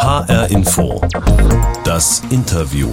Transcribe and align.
HR 0.00 0.50
Info. 0.50 0.98
Das 1.84 2.22
Interview. 2.30 2.88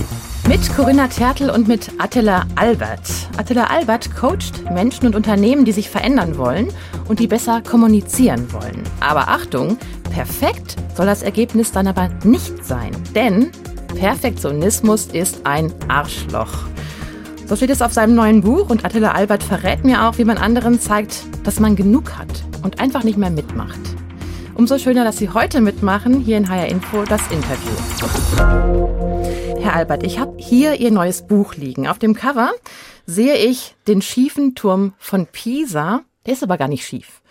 Mit 0.46 0.75
Corinna 0.75 1.07
Tertel 1.07 1.49
und 1.49 1.65
mit 1.65 1.89
Attila 1.99 2.46
Albert. 2.55 2.99
Attila 3.38 3.68
Albert 3.68 4.13
coacht 4.13 4.70
Menschen 4.73 5.07
und 5.07 5.15
Unternehmen, 5.15 5.63
die 5.63 5.71
sich 5.71 5.89
verändern 5.89 6.38
wollen 6.38 6.67
und 7.07 7.20
die 7.20 7.28
besser 7.28 7.62
kommunizieren 7.62 8.51
wollen. 8.51 8.83
Aber 8.99 9.29
Achtung, 9.29 9.78
perfekt 10.12 10.75
soll 10.97 11.05
das 11.05 11.21
Ergebnis 11.21 11.71
dann 11.71 11.88
aber 11.88 12.09
nicht 12.25 12.66
sein. 12.66 12.91
Denn 13.16 13.52
Perfektionismus 13.96 15.05
ist 15.05 15.46
ein 15.46 15.74
Arschloch. 15.88 16.66
So 17.46 17.55
steht 17.55 17.70
es 17.70 17.82
auf 17.82 17.94
seinem 17.94 18.16
neuen 18.16 18.42
Buch 18.42 18.70
und 18.70 18.84
Attila 18.84 19.14
Albert 19.14 19.44
verrät 19.44 19.86
mir 19.86 20.05
auch, 20.10 20.18
wie 20.18 20.26
man 20.26 20.38
anderen 20.38 20.82
zeigt, 20.82 21.24
dass 21.46 21.62
man 21.62 21.78
genug 21.78 22.18
hat 22.18 22.44
und 22.64 22.82
einfach 22.82 23.05
nicht 23.05 23.18
mehr 23.18 23.32
mitmacht. 23.32 23.96
Umso 24.58 24.80
schöner, 24.80 25.04
dass 25.04 25.20
Sie 25.20 25.30
heute 25.30 25.62
mitmachen, 25.62 26.20
hier 26.20 26.36
in 26.36 26.50
HR 26.50 26.66
Info 26.66 27.04
das 27.04 27.21
Interview. 27.30 27.71
Herr 29.61 29.75
Albert, 29.75 30.02
ich 30.02 30.18
habe 30.18 30.36
hier 30.39 30.79
Ihr 30.79 30.89
neues 30.89 31.28
Buch 31.28 31.54
liegen. 31.54 31.88
Auf 31.88 32.00
dem 32.00 32.16
Cover 32.16 32.50
sehe 33.06 33.36
ich 33.36 33.75
den 33.88 34.02
schiefen 34.02 34.56
Turm 34.56 34.94
von 34.98 35.28
Pisa. 35.28 36.02
Der 36.25 36.34
ist 36.34 36.42
aber 36.42 36.58
gar 36.58 36.67
nicht 36.67 36.88
schief. 36.88 37.22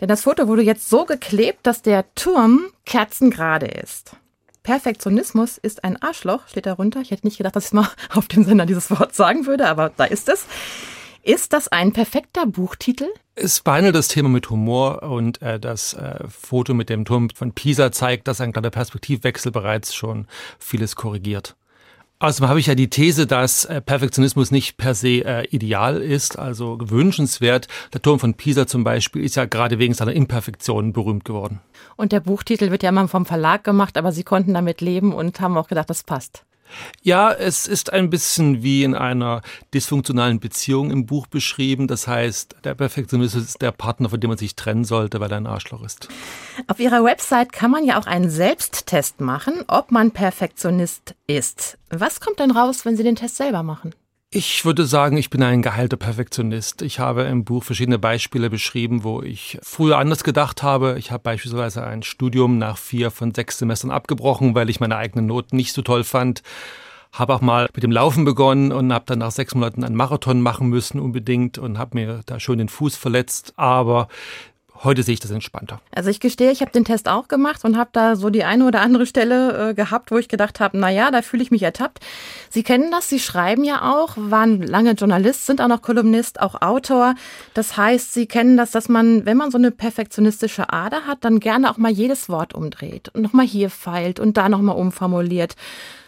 Denn 0.00 0.06
das 0.06 0.22
Foto 0.22 0.46
wurde 0.46 0.62
jetzt 0.62 0.88
so 0.88 1.06
geklebt, 1.06 1.66
dass 1.66 1.82
der 1.82 2.04
Turm 2.14 2.66
kerzengerade 2.86 3.66
ist. 3.66 4.12
Perfektionismus 4.62 5.58
ist 5.58 5.82
ein 5.82 6.00
Arschloch, 6.00 6.46
steht 6.46 6.66
darunter. 6.66 7.00
Ich 7.00 7.10
hätte 7.10 7.26
nicht 7.26 7.38
gedacht, 7.38 7.56
dass 7.56 7.66
ich 7.66 7.72
mal 7.72 7.88
auf 8.14 8.28
dem 8.28 8.44
Sender 8.44 8.64
dieses 8.64 8.92
Wort 8.92 9.12
sagen 9.16 9.46
würde, 9.46 9.66
aber 9.66 9.90
da 9.96 10.04
ist 10.04 10.28
es. 10.28 10.46
Ist 11.22 11.52
das 11.52 11.68
ein 11.68 11.92
perfekter 11.92 12.46
Buchtitel? 12.46 13.06
Es 13.34 13.60
behandelt 13.60 13.94
das 13.94 14.08
Thema 14.08 14.30
mit 14.30 14.48
Humor 14.48 15.02
und 15.02 15.42
äh, 15.42 15.60
das 15.60 15.92
äh, 15.92 16.24
Foto 16.28 16.72
mit 16.72 16.88
dem 16.88 17.04
Turm 17.04 17.28
von 17.30 17.52
Pisa 17.52 17.92
zeigt, 17.92 18.26
dass 18.26 18.40
ein 18.40 18.52
kleiner 18.52 18.70
Perspektivwechsel 18.70 19.52
bereits 19.52 19.94
schon 19.94 20.26
vieles 20.58 20.96
korrigiert. 20.96 21.56
Außerdem 22.20 22.48
habe 22.48 22.60
ich 22.60 22.66
ja 22.66 22.74
die 22.74 22.90
These, 22.90 23.26
dass 23.26 23.66
äh, 23.66 23.80
Perfektionismus 23.80 24.50
nicht 24.50 24.78
per 24.78 24.94
se 24.94 25.24
äh, 25.24 25.46
ideal 25.48 26.00
ist, 26.00 26.38
also 26.38 26.78
gewünschenswert. 26.78 27.66
Der 27.92 28.02
Turm 28.02 28.18
von 28.18 28.34
Pisa 28.34 28.66
zum 28.66 28.84
Beispiel 28.84 29.22
ist 29.22 29.36
ja 29.36 29.44
gerade 29.44 29.78
wegen 29.78 29.94
seiner 29.94 30.12
Imperfektionen 30.12 30.92
berühmt 30.92 31.24
geworden. 31.24 31.60
Und 31.96 32.12
der 32.12 32.20
Buchtitel 32.20 32.70
wird 32.70 32.82
ja 32.82 32.90
immer 32.90 33.08
vom 33.08 33.26
Verlag 33.26 33.64
gemacht, 33.64 33.98
aber 33.98 34.12
Sie 34.12 34.22
konnten 34.22 34.54
damit 34.54 34.80
leben 34.80 35.12
und 35.12 35.40
haben 35.40 35.56
auch 35.56 35.68
gedacht, 35.68 35.90
das 35.90 36.02
passt. 36.02 36.44
Ja, 37.02 37.32
es 37.32 37.66
ist 37.66 37.92
ein 37.92 38.10
bisschen 38.10 38.62
wie 38.62 38.84
in 38.84 38.94
einer 38.94 39.42
dysfunktionalen 39.74 40.40
Beziehung 40.40 40.90
im 40.90 41.06
Buch 41.06 41.26
beschrieben. 41.26 41.88
Das 41.88 42.06
heißt, 42.06 42.56
der 42.64 42.74
Perfektionist 42.74 43.34
ist 43.34 43.62
der 43.62 43.72
Partner, 43.72 44.10
von 44.10 44.20
dem 44.20 44.28
man 44.28 44.38
sich 44.38 44.56
trennen 44.56 44.84
sollte, 44.84 45.20
weil 45.20 45.30
er 45.30 45.38
ein 45.38 45.46
Arschloch 45.46 45.82
ist. 45.82 46.08
Auf 46.66 46.80
Ihrer 46.80 47.04
Website 47.04 47.52
kann 47.52 47.70
man 47.70 47.84
ja 47.84 47.98
auch 47.98 48.06
einen 48.06 48.30
Selbsttest 48.30 49.20
machen, 49.20 49.64
ob 49.68 49.90
man 49.90 50.10
Perfektionist 50.10 51.14
ist. 51.26 51.78
Was 51.90 52.20
kommt 52.20 52.38
denn 52.38 52.50
raus, 52.50 52.84
wenn 52.84 52.96
Sie 52.96 53.02
den 53.02 53.16
Test 53.16 53.36
selber 53.36 53.62
machen? 53.62 53.94
Ich 54.32 54.64
würde 54.64 54.86
sagen, 54.86 55.16
ich 55.16 55.28
bin 55.28 55.42
ein 55.42 55.60
geheilter 55.60 55.96
Perfektionist. 55.96 56.82
Ich 56.82 57.00
habe 57.00 57.22
im 57.22 57.44
Buch 57.44 57.64
verschiedene 57.64 57.98
Beispiele 57.98 58.48
beschrieben, 58.48 59.02
wo 59.02 59.22
ich 59.22 59.58
früher 59.60 59.98
anders 59.98 60.22
gedacht 60.22 60.62
habe. 60.62 60.94
Ich 61.00 61.10
habe 61.10 61.24
beispielsweise 61.24 61.82
ein 61.84 62.04
Studium 62.04 62.56
nach 62.56 62.78
vier 62.78 63.10
von 63.10 63.34
sechs 63.34 63.58
Semestern 63.58 63.90
abgebrochen, 63.90 64.54
weil 64.54 64.70
ich 64.70 64.78
meine 64.78 64.96
eigenen 64.96 65.26
Noten 65.26 65.56
nicht 65.56 65.72
so 65.72 65.82
toll 65.82 66.04
fand. 66.04 66.44
Habe 67.10 67.34
auch 67.34 67.40
mal 67.40 67.68
mit 67.74 67.82
dem 67.82 67.90
Laufen 67.90 68.24
begonnen 68.24 68.70
und 68.70 68.92
habe 68.92 69.04
dann 69.04 69.18
nach 69.18 69.32
sechs 69.32 69.56
Monaten 69.56 69.82
einen 69.82 69.96
Marathon 69.96 70.40
machen 70.40 70.68
müssen 70.68 71.00
unbedingt 71.00 71.58
und 71.58 71.76
habe 71.76 71.98
mir 71.98 72.20
da 72.24 72.38
schon 72.38 72.58
den 72.58 72.68
Fuß 72.68 72.94
verletzt. 72.94 73.54
Aber 73.56 74.06
Heute 74.82 75.02
sehe 75.02 75.12
ich 75.12 75.20
das 75.20 75.30
entspannter. 75.30 75.78
Also 75.94 76.08
ich 76.08 76.20
gestehe, 76.20 76.50
ich 76.50 76.62
habe 76.62 76.70
den 76.70 76.86
Test 76.86 77.06
auch 77.06 77.28
gemacht 77.28 77.64
und 77.66 77.76
habe 77.76 77.90
da 77.92 78.16
so 78.16 78.30
die 78.30 78.44
eine 78.44 78.64
oder 78.66 78.80
andere 78.80 79.04
Stelle 79.04 79.70
äh, 79.70 79.74
gehabt, 79.74 80.10
wo 80.10 80.16
ich 80.16 80.28
gedacht 80.28 80.58
habe, 80.58 80.78
na 80.78 80.88
ja, 80.88 81.10
da 81.10 81.20
fühle 81.20 81.42
ich 81.42 81.50
mich 81.50 81.62
ertappt. 81.62 82.00
Sie 82.48 82.62
kennen 82.62 82.90
das, 82.90 83.10
Sie 83.10 83.18
schreiben 83.18 83.62
ja 83.62 83.92
auch, 83.92 84.14
waren 84.16 84.62
lange 84.62 84.92
Journalist, 84.92 85.44
sind 85.44 85.60
auch 85.60 85.68
noch 85.68 85.82
Kolumnist, 85.82 86.40
auch 86.40 86.62
Autor. 86.62 87.14
Das 87.52 87.76
heißt, 87.76 88.14
Sie 88.14 88.24
kennen 88.24 88.56
das, 88.56 88.70
dass 88.70 88.88
man, 88.88 89.26
wenn 89.26 89.36
man 89.36 89.50
so 89.50 89.58
eine 89.58 89.70
perfektionistische 89.70 90.72
Ader 90.72 91.06
hat, 91.06 91.24
dann 91.26 91.40
gerne 91.40 91.70
auch 91.70 91.76
mal 91.76 91.92
jedes 91.92 92.30
Wort 92.30 92.54
umdreht 92.54 93.10
und 93.10 93.20
nochmal 93.20 93.46
hier 93.46 93.68
feilt 93.68 94.18
und 94.18 94.38
da 94.38 94.48
nochmal 94.48 94.76
umformuliert. 94.76 95.56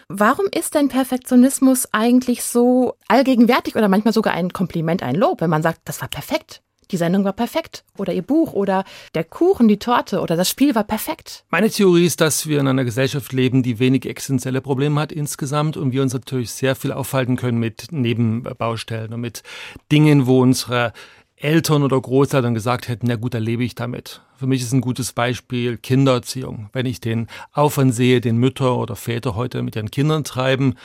Warum 0.08 0.46
ist 0.46 0.74
denn 0.74 0.88
Perfektionismus 0.88 1.88
eigentlich 1.92 2.42
so 2.42 2.94
allgegenwärtig 3.08 3.76
oder 3.76 3.88
manchmal 3.88 4.14
sogar 4.14 4.32
ein 4.32 4.52
Kompliment, 4.52 5.02
ein 5.02 5.14
Lob, 5.14 5.42
wenn 5.42 5.50
man 5.50 5.62
sagt, 5.62 5.80
das 5.84 6.00
war 6.00 6.08
perfekt? 6.08 6.62
Die 6.90 6.96
Sendung 6.96 7.24
war 7.24 7.32
perfekt 7.32 7.84
oder 7.96 8.12
ihr 8.12 8.22
Buch 8.22 8.52
oder 8.52 8.84
der 9.14 9.24
Kuchen, 9.24 9.68
die 9.68 9.78
Torte 9.78 10.20
oder 10.20 10.36
das 10.36 10.48
Spiel 10.48 10.74
war 10.74 10.84
perfekt. 10.84 11.44
Meine 11.50 11.70
Theorie 11.70 12.06
ist, 12.06 12.20
dass 12.20 12.46
wir 12.46 12.60
in 12.60 12.68
einer 12.68 12.84
Gesellschaft 12.84 13.32
leben, 13.32 13.62
die 13.62 13.78
wenig 13.78 14.06
existenzielle 14.06 14.60
Probleme 14.60 15.00
hat 15.00 15.12
insgesamt 15.12 15.76
und 15.76 15.92
wir 15.92 16.02
uns 16.02 16.12
natürlich 16.12 16.50
sehr 16.50 16.74
viel 16.74 16.92
aufhalten 16.92 17.36
können 17.36 17.58
mit 17.58 17.92
Nebenbaustellen 17.92 19.12
und 19.14 19.20
mit 19.20 19.42
Dingen, 19.90 20.26
wo 20.26 20.42
unsere 20.42 20.92
Eltern 21.36 21.82
oder 21.82 22.00
Großeltern 22.00 22.54
gesagt 22.54 22.88
hätten, 22.88 23.06
na 23.08 23.16
gut, 23.16 23.34
da 23.34 23.38
lebe 23.38 23.64
ich 23.64 23.74
damit. 23.74 24.20
Für 24.36 24.46
mich 24.46 24.62
ist 24.62 24.72
ein 24.72 24.80
gutes 24.80 25.12
Beispiel 25.12 25.76
Kindererziehung. 25.76 26.70
Wenn 26.72 26.86
ich 26.86 27.00
den 27.00 27.26
Aufwand 27.52 27.94
sehe, 27.94 28.20
den 28.20 28.36
Mütter 28.36 28.76
oder 28.76 28.94
Väter 28.94 29.34
heute 29.34 29.62
mit 29.62 29.74
ihren 29.74 29.90
Kindern 29.90 30.22
treiben, 30.22 30.76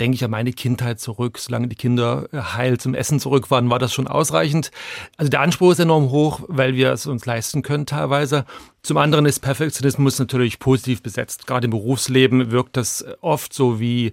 denke 0.00 0.14
ich 0.14 0.24
an 0.24 0.30
meine 0.30 0.52
Kindheit 0.52 1.00
zurück. 1.00 1.38
Solange 1.38 1.68
die 1.68 1.76
Kinder 1.76 2.28
äh, 2.32 2.38
heil 2.38 2.78
zum 2.78 2.94
Essen 2.94 3.20
zurück 3.20 3.50
waren, 3.50 3.70
war 3.70 3.78
das 3.78 3.92
schon 3.92 4.08
ausreichend. 4.08 4.70
Also 5.16 5.30
der 5.30 5.40
Anspruch 5.40 5.72
ist 5.72 5.80
enorm 5.80 6.10
hoch, 6.10 6.40
weil 6.48 6.74
wir 6.74 6.92
es 6.92 7.06
uns 7.06 7.26
leisten 7.26 7.62
können 7.62 7.86
teilweise. 7.86 8.44
Zum 8.82 8.96
anderen 8.96 9.26
ist 9.26 9.40
Perfektionismus 9.40 10.18
natürlich 10.18 10.58
positiv 10.58 11.02
besetzt. 11.02 11.46
Gerade 11.46 11.66
im 11.66 11.72
Berufsleben 11.72 12.50
wirkt 12.50 12.76
das 12.76 13.04
oft 13.20 13.52
so 13.52 13.80
wie 13.80 14.12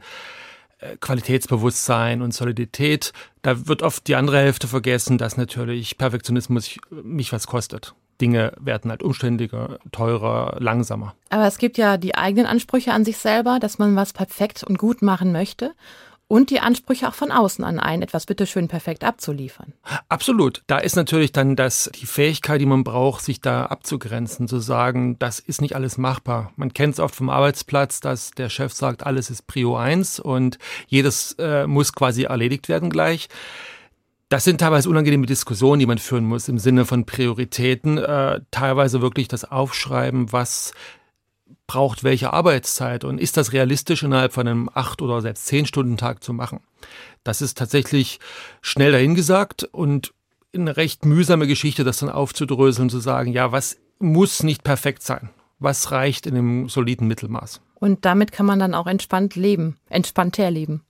äh, 0.80 0.98
Qualitätsbewusstsein 1.00 2.22
und 2.22 2.34
Solidität. 2.34 3.14
Da 3.42 3.68
wird 3.68 3.82
oft 3.82 4.08
die 4.08 4.16
andere 4.16 4.38
Hälfte 4.38 4.68
vergessen, 4.68 5.18
dass 5.18 5.38
natürlich 5.38 5.98
Perfektionismus 5.98 6.78
mich 6.90 7.32
was 7.32 7.48
kostet. 7.48 7.94
Dinge 8.22 8.54
werden 8.60 8.92
halt 8.92 9.04
umständiger, 9.04 9.80
teurer, 9.92 10.58
langsamer. 10.60 11.16
Aber 11.30 11.48
es 11.48 11.58
gibt 11.58 11.78
ja 11.78 11.98
die 11.98 12.16
eigenen 12.16 12.46
Ansprüche 12.46 12.94
an 12.94 13.06
sich 13.06 13.18
selber, 13.18 13.60
dass 13.60 13.78
man 13.78 13.96
was 13.96 14.14
perfekt 14.14 14.64
und 14.64 14.78
gut 14.78 15.02
machen 15.02 15.32
möchte. 15.32 15.74
Und 16.28 16.50
die 16.50 16.60
Ansprüche 16.60 17.08
auch 17.08 17.14
von 17.14 17.32
außen 17.32 17.64
an 17.64 17.80
einen, 17.80 18.02
etwas 18.02 18.26
bitteschön 18.26 18.68
perfekt 18.68 19.04
abzuliefern. 19.04 19.74
Absolut. 20.10 20.64
Da 20.66 20.80
ist 20.80 20.96
natürlich 20.96 21.32
dann 21.32 21.56
das, 21.56 21.92
die 21.94 22.08
Fähigkeit, 22.08 22.60
die 22.60 22.66
man 22.66 22.84
braucht, 22.84 23.24
sich 23.24 23.42
da 23.42 23.68
abzugrenzen, 23.68 24.48
zu 24.48 24.58
sagen, 24.58 25.20
das 25.20 25.38
ist 25.38 25.62
nicht 25.62 25.76
alles 25.76 26.00
machbar. 26.00 26.52
Man 26.56 26.74
kennt 26.74 26.96
es 26.96 27.00
oft 27.00 27.14
vom 27.14 27.30
Arbeitsplatz, 27.30 28.00
dass 28.00 28.32
der 28.32 28.50
Chef 28.50 28.74
sagt, 28.74 29.06
alles 29.06 29.30
ist 29.30 29.46
Prio 29.46 29.78
1 29.78 30.20
und 30.20 30.58
jedes 30.88 31.34
äh, 31.38 31.68
muss 31.68 31.94
quasi 31.94 32.24
erledigt 32.24 32.70
werden 32.70 32.90
gleich. 32.90 33.30
Das 34.30 34.44
sind 34.44 34.60
teilweise 34.60 34.90
unangenehme 34.90 35.28
Diskussionen, 35.28 35.80
die 35.80 35.86
man 35.86 36.00
führen 36.00 36.26
muss 36.26 36.48
im 36.48 36.58
Sinne 36.58 36.86
von 36.86 37.06
Prioritäten. 37.06 37.98
Äh, 37.98 38.42
teilweise 38.50 39.02
wirklich 39.02 39.28
das 39.28 39.46
Aufschreiben, 39.46 40.32
was 40.32 40.74
braucht 41.68 42.04
welche 42.04 42.34
Arbeitszeit 42.34 43.04
und 43.04 43.20
ist 43.20 43.38
das 43.38 43.54
realistisch 43.54 44.04
innerhalb 44.04 44.34
von 44.34 44.48
einem 44.48 44.70
acht 44.74 45.02
oder 45.02 45.22
selbst 45.22 45.46
zehn 45.46 45.66
Stunden 45.66 45.98
Tag 45.98 46.24
zu 46.24 46.34
machen. 46.34 46.60
Das 47.24 47.42
ist 47.42 47.58
tatsächlich 47.58 48.20
schnell 48.62 48.92
dahingesagt 48.92 49.64
und 49.64 50.14
eine 50.54 50.78
recht 50.78 51.06
mühsame 51.06 51.48
Geschichte, 51.48 51.84
das 51.84 51.98
dann 51.98 52.10
aufzudröseln 52.10 52.90
zu 52.90 53.00
sagen, 53.00 53.32
ja, 53.32 53.52
was 53.52 53.78
muss 54.00 54.44
nicht 54.44 54.64
perfekt 54.64 55.04
sein? 55.04 55.30
Was 55.60 55.92
reicht 55.92 56.26
in 56.26 56.36
einem 56.36 56.70
soliden 56.70 57.08
Mittelmaß? 57.08 57.62
Und 57.76 58.06
damit 58.06 58.32
kann 58.32 58.46
man 58.46 58.60
dann 58.60 58.74
auch 58.74 58.88
entspannt 58.88 59.36
leben, 59.36 59.78
entspannter 59.90 60.50
leben. 60.52 60.82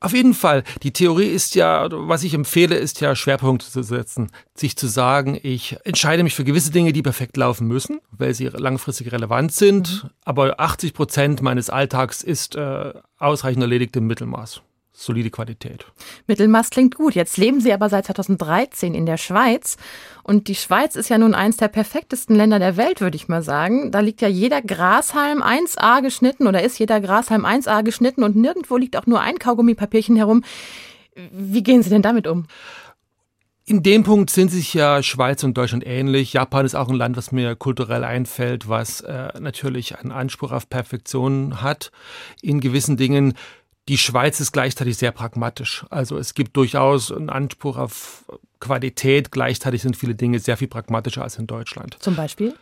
Auf 0.00 0.12
jeden 0.12 0.34
Fall. 0.34 0.64
Die 0.82 0.92
Theorie 0.92 1.28
ist 1.28 1.54
ja, 1.54 1.88
was 1.90 2.24
ich 2.24 2.34
empfehle, 2.34 2.76
ist 2.76 3.00
ja 3.00 3.14
Schwerpunkte 3.14 3.70
zu 3.70 3.82
setzen. 3.82 4.30
Sich 4.54 4.76
zu 4.76 4.86
sagen, 4.86 5.38
ich 5.42 5.76
entscheide 5.84 6.22
mich 6.22 6.34
für 6.34 6.44
gewisse 6.44 6.72
Dinge, 6.72 6.92
die 6.92 7.02
perfekt 7.02 7.36
laufen 7.36 7.66
müssen, 7.66 8.00
weil 8.10 8.34
sie 8.34 8.46
langfristig 8.46 9.12
relevant 9.12 9.52
sind. 9.52 10.04
Mhm. 10.04 10.10
Aber 10.24 10.60
80 10.60 10.94
Prozent 10.94 11.42
meines 11.42 11.70
Alltags 11.70 12.22
ist 12.22 12.56
äh, 12.56 12.92
ausreichend 13.18 13.62
erledigt 13.62 13.96
im 13.96 14.06
Mittelmaß 14.06 14.62
solide 15.00 15.30
Qualität. 15.30 15.86
Mittelmaß 16.26 16.70
klingt 16.70 16.94
gut. 16.94 17.14
Jetzt 17.14 17.36
leben 17.36 17.60
Sie 17.60 17.72
aber 17.72 17.88
seit 17.88 18.06
2013 18.06 18.94
in 18.94 19.06
der 19.06 19.16
Schweiz. 19.16 19.76
Und 20.22 20.48
die 20.48 20.54
Schweiz 20.54 20.94
ist 20.96 21.08
ja 21.08 21.18
nun 21.18 21.34
eins 21.34 21.56
der 21.56 21.68
perfektesten 21.68 22.36
Länder 22.36 22.58
der 22.58 22.76
Welt, 22.76 23.00
würde 23.00 23.16
ich 23.16 23.28
mal 23.28 23.42
sagen. 23.42 23.90
Da 23.90 24.00
liegt 24.00 24.20
ja 24.20 24.28
jeder 24.28 24.62
Grashalm 24.62 25.42
1a 25.42 26.02
geschnitten 26.02 26.46
oder 26.46 26.62
ist 26.62 26.78
jeder 26.78 27.00
Grashalm 27.00 27.44
1a 27.44 27.82
geschnitten 27.82 28.22
und 28.22 28.36
nirgendwo 28.36 28.76
liegt 28.76 28.96
auch 28.96 29.06
nur 29.06 29.20
ein 29.20 29.38
Kaugummipapierchen 29.38 30.16
herum. 30.16 30.44
Wie 31.32 31.62
gehen 31.62 31.82
Sie 31.82 31.90
denn 31.90 32.02
damit 32.02 32.26
um? 32.26 32.46
In 33.70 33.84
dem 33.84 34.02
Punkt 34.02 34.30
sind 34.30 34.50
sich 34.50 34.74
ja 34.74 35.00
Schweiz 35.00 35.44
und 35.44 35.56
Deutschland 35.56 35.86
ähnlich. 35.86 36.32
Japan 36.32 36.66
ist 36.66 36.74
auch 36.74 36.88
ein 36.88 36.96
Land, 36.96 37.16
was 37.16 37.30
mir 37.30 37.54
kulturell 37.54 38.02
einfällt, 38.02 38.68
was 38.68 39.00
äh, 39.02 39.28
natürlich 39.38 39.96
einen 39.96 40.10
Anspruch 40.10 40.50
auf 40.50 40.68
Perfektion 40.68 41.62
hat 41.62 41.92
in 42.42 42.58
gewissen 42.58 42.96
Dingen. 42.96 43.34
Die 43.90 43.98
Schweiz 43.98 44.38
ist 44.38 44.52
gleichzeitig 44.52 44.96
sehr 44.96 45.10
pragmatisch. 45.10 45.84
Also 45.90 46.16
es 46.16 46.34
gibt 46.34 46.56
durchaus 46.56 47.10
einen 47.10 47.28
Anspruch 47.28 47.76
auf 47.76 48.24
Qualität. 48.60 49.32
Gleichzeitig 49.32 49.82
sind 49.82 49.96
viele 49.96 50.14
Dinge 50.14 50.38
sehr 50.38 50.56
viel 50.56 50.68
pragmatischer 50.68 51.24
als 51.24 51.40
in 51.40 51.48
Deutschland. 51.48 51.96
Zum 51.98 52.14
Beispiel? 52.14 52.54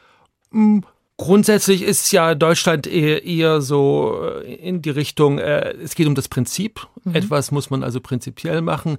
Hm, 0.53 0.85
Grundsätzlich 1.19 1.83
ist 1.83 2.13
ja 2.13 2.37
Deutschland 2.37 2.87
eher, 2.87 3.25
eher 3.25 3.61
so 3.61 4.21
äh, 4.25 4.55
in 4.55 4.83
die 4.83 4.91
Richtung, 4.91 5.39
äh, 5.39 5.73
es 5.73 5.97
geht 5.97 6.07
um 6.07 6.15
das 6.15 6.29
Prinzip. 6.29 6.87
Mhm. 7.05 7.15
Etwas 7.15 7.51
muss 7.51 7.69
man 7.69 7.83
also 7.83 8.01
prinzipiell 8.01 8.63
machen. 8.63 8.97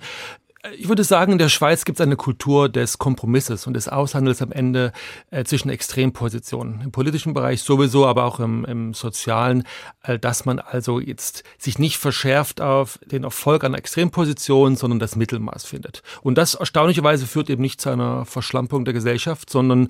Ich 0.77 0.89
würde 0.89 1.05
sagen, 1.05 1.31
in 1.31 1.37
der 1.37 1.47
Schweiz 1.47 1.85
gibt 1.85 2.01
es 2.01 2.05
eine 2.05 2.17
Kultur 2.17 2.67
des 2.67 2.97
Kompromisses 2.97 3.65
und 3.65 3.75
des 3.75 3.87
Aushandels 3.87 4.41
am 4.41 4.51
Ende 4.51 4.91
äh, 5.31 5.45
zwischen 5.45 5.69
Extrempositionen. 5.69 6.81
Im 6.81 6.91
politischen 6.91 7.33
Bereich 7.33 7.61
sowieso, 7.61 8.05
aber 8.05 8.25
auch 8.25 8.41
im, 8.41 8.65
im 8.65 8.93
sozialen, 8.93 9.63
äh, 10.03 10.19
dass 10.19 10.43
man 10.43 10.59
also 10.59 10.99
jetzt 10.99 11.43
sich 11.57 11.79
nicht 11.79 11.97
verschärft 11.97 12.59
auf 12.59 12.99
den 13.05 13.23
Erfolg 13.23 13.63
einer 13.63 13.77
Extremposition, 13.77 14.75
sondern 14.75 14.99
das 14.99 15.15
Mittelmaß 15.15 15.63
findet. 15.63 16.03
Und 16.23 16.37
das 16.37 16.55
erstaunlicherweise 16.55 17.25
führt 17.25 17.49
eben 17.49 17.61
nicht 17.61 17.79
zu 17.79 17.89
einer 17.89 18.25
Verschlampung 18.25 18.83
der 18.83 18.93
Gesellschaft, 18.93 19.49
sondern 19.49 19.87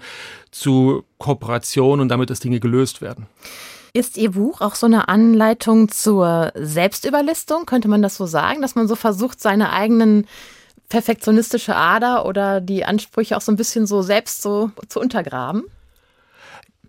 zu 0.52 1.04
Kooperation 1.18 2.00
und 2.00 2.10
damit, 2.10 2.30
dass 2.30 2.42
Dinge 2.42 2.60
gelöst 2.60 3.02
werden. 3.02 3.26
Ist 3.94 4.18
Ihr 4.18 4.32
Buch 4.32 4.62
auch 4.62 4.76
so 4.76 4.86
eine 4.86 5.10
Anleitung 5.10 5.90
zur 5.90 6.52
Selbstüberlistung? 6.54 7.66
Könnte 7.66 7.88
man 7.88 8.04
das 8.04 8.18
so 8.18 8.28
sagen, 8.28 8.62
dass 8.62 8.76
man 8.76 8.88
so 8.88 8.96
versucht, 8.96 9.42
seine 9.42 9.72
eigenen 9.74 10.28
perfektionistische 10.90 11.76
Ader 11.76 12.26
oder 12.26 12.62
die 12.62 12.84
Ansprüche 12.84 13.38
auch 13.38 13.42
so 13.42 13.52
ein 13.52 13.56
bisschen 13.56 13.88
so 13.88 14.02
selbst 14.02 14.42
so 14.42 14.72
zu 14.88 15.00
untergraben? 15.00 15.64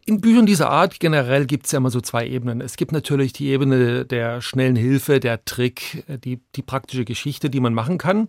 In 0.06 0.20
Büchern 0.20 0.47
dieser 0.47 0.70
Art 0.70 0.99
generell 0.99 1.47
gibt 1.47 1.67
es 1.67 1.73
ja 1.73 1.76
immer 1.76 1.91
so 1.91 2.00
zwei 2.00 2.26
Ebenen. 2.26 2.61
Es 2.61 2.76
gibt 2.76 2.91
natürlich 2.91 3.32
die 3.32 3.49
Ebene 3.49 4.05
der 4.06 4.41
schnellen 4.41 4.75
Hilfe, 4.75 5.20
der 5.20 5.44
Trick, 5.44 6.05
die, 6.25 6.41
die 6.56 6.62
praktische 6.62 7.05
Geschichte, 7.05 7.50
die 7.50 7.61
man 7.61 7.75
machen 7.75 7.99
kann. 7.99 8.29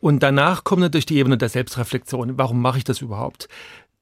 Und 0.00 0.22
danach 0.22 0.62
kommt 0.62 0.82
natürlich 0.82 1.06
die 1.06 1.16
Ebene 1.16 1.38
der 1.38 1.48
Selbstreflexion. 1.48 2.38
Warum 2.38 2.60
mache 2.60 2.78
ich 2.78 2.84
das 2.84 3.00
überhaupt? 3.00 3.48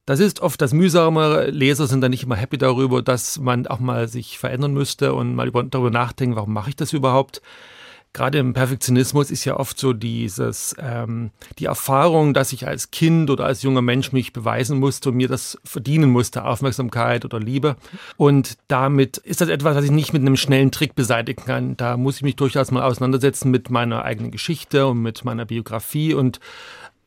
Das 0.05 0.21
ist 0.21 0.41
oft 0.41 0.61
das 0.61 0.73
Mühsame. 0.73 1.47
Leser 1.47 1.87
sind 1.87 2.01
dann 2.01 2.11
nicht 2.11 2.25
immer 2.25 2.37
happy 2.37 2.59
darüber, 2.59 3.03
dass 3.03 3.39
man 3.39 3.67
auch 3.67 3.81
mal 3.81 4.09
sich 4.09 4.39
verändern 4.39 4.75
müsste 4.75 5.15
und 5.15 5.35
mal 5.35 5.51
darüber 5.51 5.91
nachdenken, 5.91 6.37
warum 6.37 6.53
mache 6.53 6.71
ich 6.71 6.77
das 6.77 6.93
überhaupt? 6.93 7.41
Gerade 8.17 8.39
im 8.39 8.55
Perfektionismus 8.55 9.31
ist 9.31 9.45
ja 9.45 9.59
oft 9.59 9.79
so 9.79 9.93
dieses, 9.93 10.75
ähm, 10.79 11.33
die 11.59 11.67
Erfahrung, 11.67 12.33
dass 12.33 12.55
ich 12.55 12.67
als 12.67 12.91
Kind 12.91 13.29
oder 13.29 13.45
als 13.45 13.63
junger 13.63 13.83
Mensch 13.83 14.11
mich 14.11 14.33
beweisen 14.33 14.79
musste 14.79 15.11
und 15.11 15.17
mir 15.17 15.29
das 15.29 15.59
verdienen 15.65 16.11
musste, 16.11 16.47
Aufmerksamkeit 16.47 17.27
oder 17.27 17.39
Liebe. 17.39 17.77
Und 18.17 18.57
damit 18.69 19.19
ist 19.19 19.43
das 19.43 19.51
etwas, 19.51 19.77
was 19.77 19.85
ich 19.85 19.91
nicht 19.91 20.15
mit 20.15 20.23
einem 20.23 20.37
schnellen 20.37 20.73
Trick 20.73 20.95
beseitigen 20.95 21.45
kann. 21.45 21.77
Da 21.77 21.99
muss 21.99 22.17
ich 22.17 22.23
mich 22.23 22.37
durchaus 22.37 22.71
mal 22.71 22.85
auseinandersetzen 22.85 23.51
mit 23.51 23.69
meiner 23.69 24.03
eigenen 24.07 24.31
Geschichte 24.31 24.87
und 24.87 25.03
mit 25.03 25.23
meiner 25.27 25.45
Biografie 25.45 26.15
und 26.15 26.41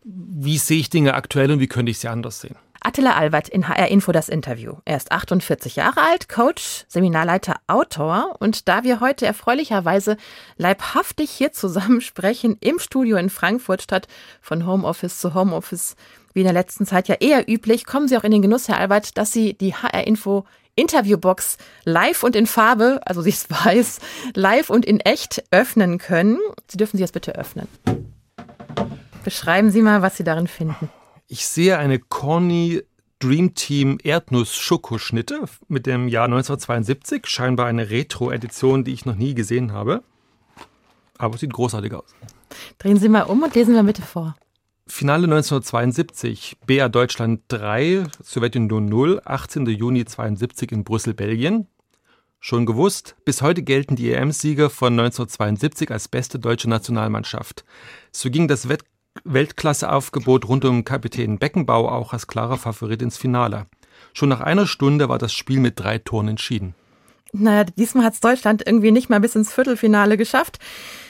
wie 0.03 0.59
sehe 0.59 0.79
ich 0.79 0.91
Dinge 0.91 1.15
aktuell 1.15 1.51
und 1.51 1.59
wie 1.59 1.67
könnte 1.67 1.89
ich 1.89 1.97
sie 1.97 2.07
anders 2.07 2.41
sehen. 2.41 2.55
Attila 2.81 3.15
Albert 3.15 3.49
in 3.49 3.67
HR 3.67 3.89
Info 3.89 4.11
das 4.11 4.29
Interview. 4.29 4.75
Er 4.85 4.97
ist 4.97 5.11
48 5.11 5.75
Jahre 5.75 6.01
alt, 6.01 6.29
Coach, 6.29 6.85
Seminarleiter, 6.87 7.57
Autor. 7.67 8.35
Und 8.39 8.67
da 8.67 8.83
wir 8.83 8.99
heute 8.99 9.25
erfreulicherweise 9.25 10.17
leibhaftig 10.57 11.29
hier 11.29 11.51
zusammen 11.51 12.01
sprechen, 12.01 12.57
im 12.61 12.79
Studio 12.79 13.17
in 13.17 13.29
Frankfurt 13.29 13.81
statt 13.81 14.07
von 14.41 14.65
Homeoffice 14.65 15.19
zu 15.19 15.33
Homeoffice, 15.33 15.95
wie 16.33 16.39
in 16.41 16.45
der 16.45 16.53
letzten 16.53 16.85
Zeit 16.85 17.07
ja 17.07 17.15
eher 17.15 17.49
üblich, 17.49 17.85
kommen 17.85 18.07
Sie 18.07 18.17
auch 18.17 18.23
in 18.23 18.31
den 18.31 18.41
Genuss, 18.41 18.67
Herr 18.67 18.79
Albert, 18.79 19.17
dass 19.17 19.31
Sie 19.31 19.55
die 19.55 19.73
HR 19.73 20.07
Info 20.07 20.45
Interviewbox 20.75 21.57
live 21.83 22.23
und 22.23 22.37
in 22.37 22.47
Farbe, 22.47 23.01
also 23.05 23.21
sie 23.21 23.31
ist 23.31 23.49
weiß, 23.65 23.99
live 24.33 24.69
und 24.69 24.85
in 24.85 25.01
echt 25.01 25.43
öffnen 25.51 25.97
können. 25.97 26.39
Sie 26.69 26.77
dürfen 26.77 26.97
sie 26.97 27.03
jetzt 27.03 27.11
bitte 27.11 27.35
öffnen. 27.35 27.67
Beschreiben 29.25 29.71
Sie 29.71 29.81
mal, 29.81 30.01
was 30.01 30.15
Sie 30.15 30.23
darin 30.23 30.47
finden. 30.47 30.89
Ich 31.31 31.45
sehe 31.45 31.77
eine 31.77 31.99
Corny 31.99 32.81
Dream 33.19 33.53
Team 33.53 33.99
Erdnuss 34.01 34.55
Schokoschnitte 34.55 35.43
mit 35.67 35.85
dem 35.85 36.07
Jahr 36.07 36.25
1972, 36.25 37.27
scheinbar 37.27 37.67
eine 37.67 37.91
Retro-Edition, 37.91 38.83
die 38.83 38.93
ich 38.93 39.05
noch 39.05 39.13
nie 39.13 39.35
gesehen 39.35 39.71
habe. 39.71 40.01
Aber 41.19 41.35
es 41.35 41.41
sieht 41.41 41.53
großartig 41.53 41.93
aus. 41.93 42.15
Drehen 42.79 42.97
Sie 42.97 43.09
mal 43.09 43.21
um 43.21 43.43
und 43.43 43.53
lesen 43.53 43.75
wir 43.75 43.83
bitte 43.83 44.01
vor. 44.01 44.35
Finale 44.87 45.25
1972, 45.25 46.57
BA 46.65 46.89
Deutschland 46.89 47.41
3, 47.49 48.05
Sowjetunion 48.23 48.87
0, 48.87 49.21
18. 49.23 49.67
Juni 49.67 50.05
72 50.05 50.71
in 50.71 50.83
Brüssel, 50.83 51.13
Belgien. 51.13 51.67
Schon 52.39 52.65
gewusst, 52.65 53.15
bis 53.23 53.43
heute 53.43 53.61
gelten 53.61 53.95
die 53.95 54.11
EM-Sieger 54.11 54.71
von 54.71 54.93
1972 54.93 55.91
als 55.91 56.07
beste 56.07 56.39
deutsche 56.39 56.71
Nationalmannschaft. 56.71 57.65
So 58.11 58.31
ging 58.31 58.47
das 58.47 58.67
Wett 58.67 58.83
Weltklasseaufgebot 59.23 60.47
rund 60.47 60.65
um 60.65 60.83
Kapitän 60.83 61.39
Beckenbauer 61.39 61.91
auch 61.91 62.13
als 62.13 62.27
klarer 62.27 62.57
Favorit 62.57 63.01
ins 63.01 63.17
Finale. 63.17 63.65
Schon 64.13 64.29
nach 64.29 64.41
einer 64.41 64.67
Stunde 64.67 65.09
war 65.09 65.17
das 65.17 65.33
Spiel 65.33 65.59
mit 65.59 65.79
drei 65.79 65.97
Toren 65.97 66.29
entschieden. 66.29 66.75
Naja, 67.31 67.63
diesmal 67.63 68.05
hat 68.05 68.13
es 68.13 68.19
Deutschland 68.21 68.63
irgendwie 68.65 68.91
nicht 68.91 69.09
mal 69.09 69.19
bis 69.19 69.35
ins 69.35 69.53
Viertelfinale 69.53 70.17
geschafft. 70.17 70.59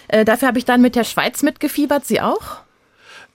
Äh, 0.10 0.26
dafür 0.26 0.50
habe 0.50 0.58
ich 0.58 0.66
dann 0.66 0.82
mit 0.82 0.96
der 0.96 1.06
Schweiz 1.06 1.44
mitgefiebert. 1.44 2.06
Sie 2.06 2.20
auch? 2.20 2.62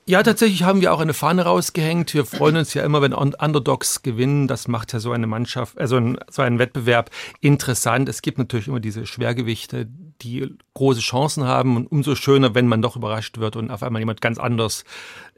Ja, 0.06 0.22
tatsächlich 0.22 0.64
haben 0.64 0.82
wir 0.82 0.92
auch 0.92 1.00
eine 1.00 1.14
Fahne 1.14 1.44
rausgehängt. 1.44 2.12
Wir 2.12 2.26
freuen 2.26 2.58
uns 2.58 2.74
ja 2.74 2.84
immer, 2.84 3.00
wenn 3.00 3.14
Underdogs 3.14 4.02
gewinnen. 4.02 4.48
Das 4.48 4.68
macht 4.68 4.92
ja 4.92 5.00
so 5.00 5.12
eine 5.12 5.26
Mannschaft, 5.26 5.78
also 5.78 5.98
so 6.30 6.42
einen 6.42 6.58
Wettbewerb 6.58 7.10
interessant. 7.40 8.10
Es 8.10 8.20
gibt 8.20 8.36
natürlich 8.36 8.68
immer 8.68 8.80
diese 8.80 9.06
Schwergewichte, 9.06 9.88
die 10.22 10.56
große 10.74 11.00
Chancen 11.00 11.44
haben 11.44 11.76
und 11.76 11.90
umso 11.90 12.14
schöner, 12.14 12.54
wenn 12.54 12.66
man 12.66 12.82
doch 12.82 12.96
überrascht 12.96 13.38
wird 13.38 13.56
und 13.56 13.70
auf 13.70 13.82
einmal 13.82 14.00
jemand 14.00 14.20
ganz 14.20 14.38
anders 14.38 14.84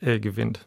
äh, 0.00 0.18
gewinnt. 0.20 0.66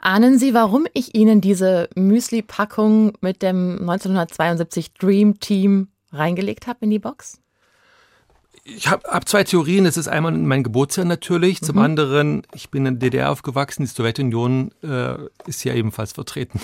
Ahnen 0.00 0.38
Sie, 0.38 0.54
warum 0.54 0.86
ich 0.92 1.14
Ihnen 1.14 1.40
diese 1.40 1.88
Müsli-Packung 1.94 3.12
mit 3.20 3.42
dem 3.42 3.78
1972 3.80 4.94
Dream 4.94 5.38
Team 5.38 5.88
reingelegt 6.12 6.66
habe 6.66 6.78
in 6.82 6.90
die 6.90 6.98
Box? 6.98 7.42
ich 8.64 8.88
habe 8.88 9.08
hab 9.08 9.28
zwei 9.28 9.44
Theorien. 9.44 9.84
Das 9.84 9.96
ist 9.96 10.08
einmal 10.08 10.32
mein 10.32 10.62
Geburtsjahr 10.62 11.06
natürlich. 11.06 11.60
Zum 11.62 11.76
mhm. 11.76 11.82
anderen, 11.82 12.42
ich 12.54 12.70
bin 12.70 12.86
in 12.86 12.98
der 12.98 13.10
DDR 13.10 13.30
aufgewachsen. 13.30 13.82
Die 13.82 13.88
Sowjetunion 13.88 14.70
äh, 14.82 15.16
ist 15.46 15.64
ja 15.64 15.74
ebenfalls 15.74 16.12
vertreten. 16.12 16.60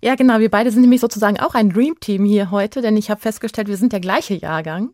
Ja, 0.00 0.14
genau. 0.14 0.38
Wir 0.38 0.50
beide 0.50 0.70
sind 0.70 0.82
nämlich 0.82 1.00
sozusagen 1.00 1.38
auch 1.40 1.54
ein 1.54 1.70
Dream 1.70 1.98
Team 2.00 2.24
hier 2.24 2.50
heute, 2.50 2.82
denn 2.82 2.96
ich 2.96 3.10
habe 3.10 3.20
festgestellt, 3.20 3.68
wir 3.68 3.76
sind 3.76 3.92
der 3.92 4.00
gleiche 4.00 4.34
Jahrgang. 4.34 4.90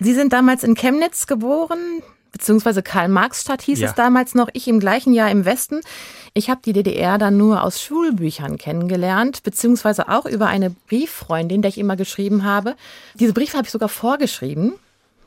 Sie 0.00 0.14
sind 0.14 0.32
damals 0.32 0.64
in 0.64 0.74
Chemnitz 0.74 1.26
geboren, 1.26 2.02
beziehungsweise 2.32 2.82
Karl-Marx-Stadt 2.82 3.62
hieß 3.62 3.80
ja. 3.80 3.88
es 3.88 3.94
damals 3.94 4.34
noch, 4.34 4.48
ich 4.52 4.66
im 4.66 4.80
gleichen 4.80 5.12
Jahr 5.12 5.30
im 5.30 5.44
Westen. 5.44 5.80
Ich 6.34 6.48
habe 6.48 6.60
die 6.64 6.72
DDR 6.72 7.18
dann 7.18 7.36
nur 7.36 7.62
aus 7.62 7.80
Schulbüchern 7.82 8.56
kennengelernt, 8.56 9.42
beziehungsweise 9.42 10.08
auch 10.08 10.24
über 10.24 10.46
eine 10.46 10.70
Brieffreundin, 10.70 11.62
der 11.62 11.68
ich 11.68 11.78
immer 11.78 11.96
geschrieben 11.96 12.44
habe. 12.44 12.74
Diese 13.14 13.34
Briefe 13.34 13.56
habe 13.56 13.66
ich 13.66 13.72
sogar 13.72 13.90
vorgeschrieben 13.90 14.72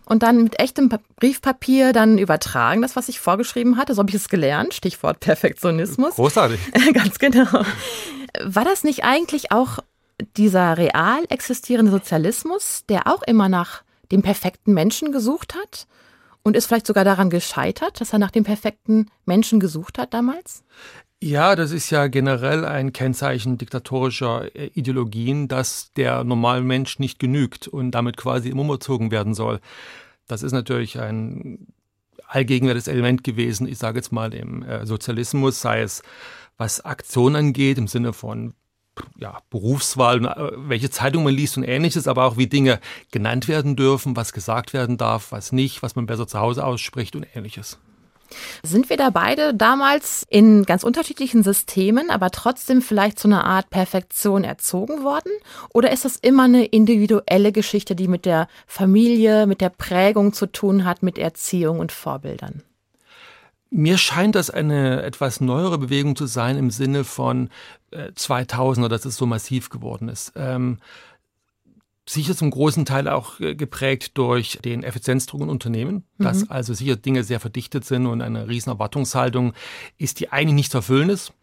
und 0.05 0.23
dann 0.23 0.43
mit 0.43 0.59
echtem 0.59 0.89
Briefpapier 1.17 1.93
dann 1.93 2.17
übertragen, 2.17 2.81
das, 2.81 2.95
was 2.95 3.09
ich 3.09 3.19
vorgeschrieben 3.19 3.77
hatte. 3.77 3.93
So 3.93 3.99
habe 3.99 4.09
ich 4.09 4.15
es 4.15 4.29
gelernt. 4.29 4.73
Stichwort 4.73 5.19
Perfektionismus. 5.19 6.15
Großartig. 6.15 6.59
Ganz 6.93 7.19
genau. 7.19 7.63
War 8.43 8.65
das 8.65 8.83
nicht 8.83 9.03
eigentlich 9.03 9.51
auch 9.51 9.79
dieser 10.37 10.77
real 10.77 11.23
existierende 11.29 11.91
Sozialismus, 11.91 12.83
der 12.89 13.07
auch 13.07 13.23
immer 13.23 13.49
nach 13.49 13.83
dem 14.11 14.21
perfekten 14.21 14.73
Menschen 14.73 15.11
gesucht 15.11 15.55
hat? 15.55 15.87
Und 16.43 16.55
ist 16.55 16.67
vielleicht 16.67 16.85
sogar 16.85 17.03
daran 17.03 17.31
gescheitert, 17.31 17.99
dass 17.99 18.13
er 18.13 18.19
nach 18.19 18.29
dem 18.29 18.43
perfekten 18.43 19.09
Menschen 19.25 19.59
gesucht 19.59 19.97
hat 19.97 20.13
damals? 20.13 20.63
Ja, 21.21 21.55
das 21.55 21.71
ist 21.71 21.89
ja 21.89 22.05
generell 22.05 22.65
ein 22.65 22.93
Kennzeichen 22.93 23.57
diktatorischer 23.57 24.55
äh, 24.55 24.67
Ideologien, 24.75 25.47
dass 25.47 25.91
der 25.93 26.23
normale 26.23 26.61
Mensch 26.61 26.99
nicht 26.99 27.17
genügt 27.17 27.67
und 27.67 27.91
damit 27.91 28.15
quasi 28.15 28.51
umgezogen 28.51 29.09
werden 29.09 29.33
soll. 29.33 29.59
Das 30.27 30.43
ist 30.43 30.51
natürlich 30.51 30.99
ein 30.99 31.67
allgegenwärtiges 32.27 32.87
Element 32.87 33.23
gewesen, 33.23 33.67
ich 33.67 33.77
sage 33.77 33.97
jetzt 33.97 34.11
mal 34.11 34.33
im 34.33 34.61
äh, 34.63 34.85
Sozialismus, 34.85 35.61
sei 35.61 35.81
es 35.81 36.03
was 36.57 36.83
Aktionen 36.83 37.35
angeht, 37.35 37.77
im 37.77 37.87
Sinne 37.87 38.13
von 38.13 38.53
ja, 39.17 39.39
Berufswahl, 39.49 40.25
äh, 40.25 40.51
welche 40.55 40.89
Zeitung 40.89 41.23
man 41.23 41.33
liest 41.33 41.57
und 41.57 41.63
ähnliches, 41.63 42.07
aber 42.07 42.25
auch 42.25 42.37
wie 42.37 42.47
Dinge 42.47 42.79
genannt 43.11 43.47
werden 43.47 43.75
dürfen, 43.75 44.15
was 44.15 44.33
gesagt 44.33 44.73
werden 44.73 44.97
darf, 44.97 45.31
was 45.31 45.51
nicht, 45.51 45.83
was 45.83 45.95
man 45.95 46.05
besser 46.05 46.27
zu 46.27 46.39
Hause 46.39 46.65
ausspricht 46.65 47.15
und 47.15 47.25
ähnliches. 47.35 47.79
Sind 48.63 48.89
wir 48.89 48.97
da 48.97 49.11
beide 49.11 49.53
damals 49.53 50.25
in 50.29 50.63
ganz 50.63 50.83
unterschiedlichen 50.83 51.43
Systemen, 51.43 52.09
aber 52.09 52.31
trotzdem 52.31 52.81
vielleicht 52.81 53.19
zu 53.19 53.27
einer 53.27 53.45
Art 53.45 53.69
Perfektion 53.69 54.43
erzogen 54.43 55.03
worden? 55.03 55.31
Oder 55.73 55.91
ist 55.91 56.05
das 56.05 56.15
immer 56.15 56.43
eine 56.43 56.65
individuelle 56.65 57.51
Geschichte, 57.51 57.95
die 57.95 58.07
mit 58.07 58.25
der 58.25 58.47
Familie, 58.65 59.45
mit 59.45 59.61
der 59.61 59.69
Prägung 59.69 60.33
zu 60.33 60.47
tun 60.47 60.85
hat, 60.85 61.03
mit 61.03 61.17
Erziehung 61.19 61.79
und 61.79 61.91
Vorbildern? 61.91 62.63
Mir 63.71 63.97
scheint 63.97 64.35
das 64.35 64.49
eine 64.49 65.01
etwas 65.03 65.41
neuere 65.41 65.77
Bewegung 65.77 66.15
zu 66.15 66.27
sein 66.27 66.57
im 66.57 66.71
Sinne 66.71 67.03
von 67.03 67.49
äh, 67.91 68.11
2000 68.13 68.85
oder 68.85 68.95
dass 68.95 69.05
es 69.05 69.17
so 69.17 69.25
massiv 69.25 69.69
geworden 69.69 70.07
ist. 70.07 70.33
Ähm, 70.35 70.77
sicher 72.07 72.35
zum 72.35 72.51
großen 72.51 72.85
Teil 72.85 73.07
auch 73.07 73.39
äh, 73.39 73.55
geprägt 73.55 74.11
durch 74.17 74.59
den 74.63 74.83
Effizienzdruck 74.83 75.41
in 75.41 75.49
Unternehmen, 75.49 76.03
mhm. 76.17 76.23
dass 76.23 76.49
also 76.49 76.73
sicher 76.73 76.95
Dinge 76.95 77.23
sehr 77.23 77.39
verdichtet 77.39 77.85
sind 77.85 78.05
und 78.05 78.21
eine 78.21 78.47
riesen 78.47 78.69
Erwartungshaltung 78.69 79.53
ist, 79.97 80.19
die 80.19 80.31
eigentlich 80.31 80.55
nicht 80.55 80.71
zu 80.71 80.79
erfüllen 80.79 81.09
ist. 81.09 81.33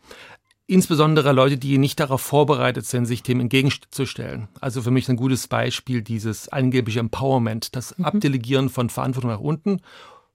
insbesondere 0.68 1.32
Leute, 1.32 1.58
die 1.58 1.76
nicht 1.76 2.00
darauf 2.00 2.22
vorbereitet 2.22 2.86
sind, 2.86 3.04
sich 3.04 3.22
dem 3.22 3.40
entgegenzustellen. 3.40 4.48
Also 4.60 4.80
für 4.80 4.92
mich 4.92 5.08
ein 5.08 5.16
gutes 5.16 5.48
Beispiel 5.48 6.00
dieses 6.00 6.48
angebliche 6.48 7.00
Empowerment, 7.00 7.74
das 7.76 7.98
mhm. 7.98 8.04
Abdelegieren 8.04 8.68
von 8.68 8.88
Verantwortung 8.88 9.30
nach 9.30 9.40
unten, 9.40 9.80